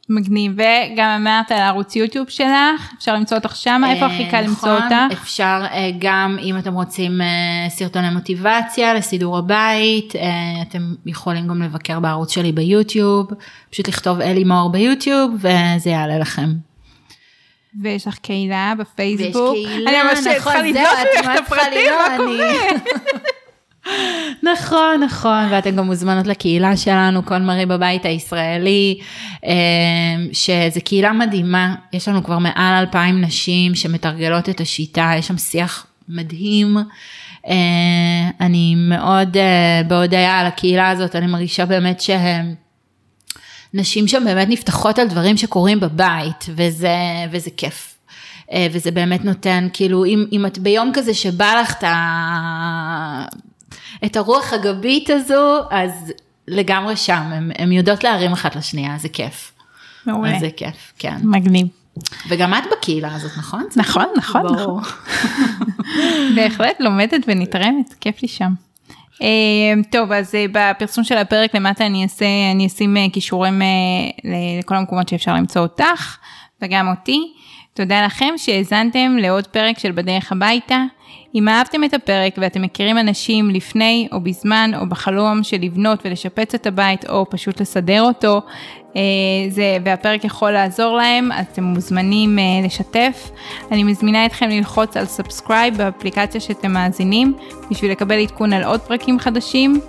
[0.09, 4.69] מגניב, וגם אמרת על ערוץ יוטיוב שלך, אפשר למצוא אותך שם, איפה הכי קל למצוא
[4.77, 5.21] נכון, אותך?
[5.21, 11.61] אפשר אה, גם אם אתם רוצים אה, סרטוני מוטיבציה לסידור הבית, אה, אתם יכולים גם
[11.61, 13.27] לבקר בערוץ שלי ביוטיוב,
[13.69, 16.49] פשוט לכתוב אלי מור ביוטיוב וזה יעלה לכם.
[17.81, 19.53] ויש לך קהילה בפייסבוק.
[19.53, 19.91] ויש קהילה,
[20.37, 22.39] נכון, זהו, את ממש צריכה לראות,
[24.43, 28.99] נכון, נכון, ואתם גם מוזמנות לקהילה שלנו, כל מרי בבית הישראלי,
[29.45, 29.51] אמ,
[30.31, 35.85] שזה קהילה מדהימה, יש לנו כבר מעל אלפיים נשים שמתרגלות את השיטה, יש שם שיח
[36.09, 36.77] מדהים.
[37.47, 37.53] אמ,
[38.41, 42.55] אני מאוד אה, בהודיה על הקהילה הזאת, אני מרגישה באמת שהם...
[43.73, 46.97] נשים שם באמת נפתחות על דברים שקורים בבית, וזה,
[47.31, 47.95] וזה כיף.
[48.51, 53.25] אה, וזה באמת נותן, כאילו, אם, אם את ביום כזה שבא לך את ה...
[54.05, 56.13] את הרוח הגבית הזו, אז
[56.47, 59.51] לגמרי שם, הן יודעות להרים אחת לשנייה, זה כיף.
[60.05, 60.39] מעולה.
[60.39, 61.15] זה כיף, כן.
[61.23, 61.67] מגניב.
[62.27, 63.63] וגם את בקהילה הזאת, נכון?
[63.75, 64.81] נכון, נכון, ברור.
[64.81, 64.99] נכון.
[66.35, 68.53] בהחלט לומדת ונתרמת, כיף לי שם.
[69.21, 69.27] אה,
[69.91, 73.61] טוב, אז אה, בפרסום של הפרק למטה אני אעשה, אני אשים אה, קישורים
[74.59, 76.17] לכל המקומות שאפשר למצוא אותך
[76.61, 77.33] וגם אותי.
[77.73, 80.83] תודה לכם שהאזנתם לעוד פרק של בדרך הביתה.
[81.35, 86.55] אם אהבתם את הפרק ואתם מכירים אנשים לפני או בזמן או בחלום של לבנות ולשפץ
[86.55, 88.41] את הבית או פשוט לסדר אותו,
[88.95, 89.01] אה,
[89.49, 93.31] זה, והפרק יכול לעזור להם, אז אתם מוזמנים אה, לשתף.
[93.71, 97.33] אני מזמינה אתכם ללחוץ על subscribe באפליקציה שאתם מאזינים,
[97.71, 99.81] בשביל לקבל עדכון על עוד פרקים חדשים.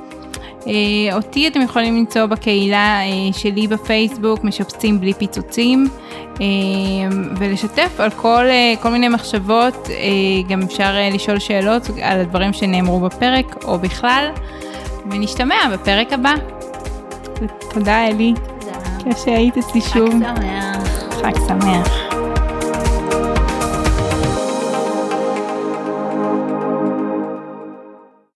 [0.67, 5.89] אה, אותי אתם יכולים למצוא בקהילה אה, שלי בפייסבוק, משפצים בלי פיצוצים,
[6.41, 6.47] אה,
[7.39, 8.45] ולשתף על כל,
[8.83, 9.89] כל מיני מחשבות,
[10.49, 14.31] גם אפשר לשאול שאלות על הדברים שנאמרו בפרק או בכלל,
[15.11, 16.35] ונשתמע בפרק הבא.
[17.71, 18.35] תודה אלי.
[18.61, 18.79] תודה.
[19.05, 20.15] כיף שהיית אצלי שוב.
[20.15, 21.23] חג שמח.
[21.23, 22.04] חג שמח.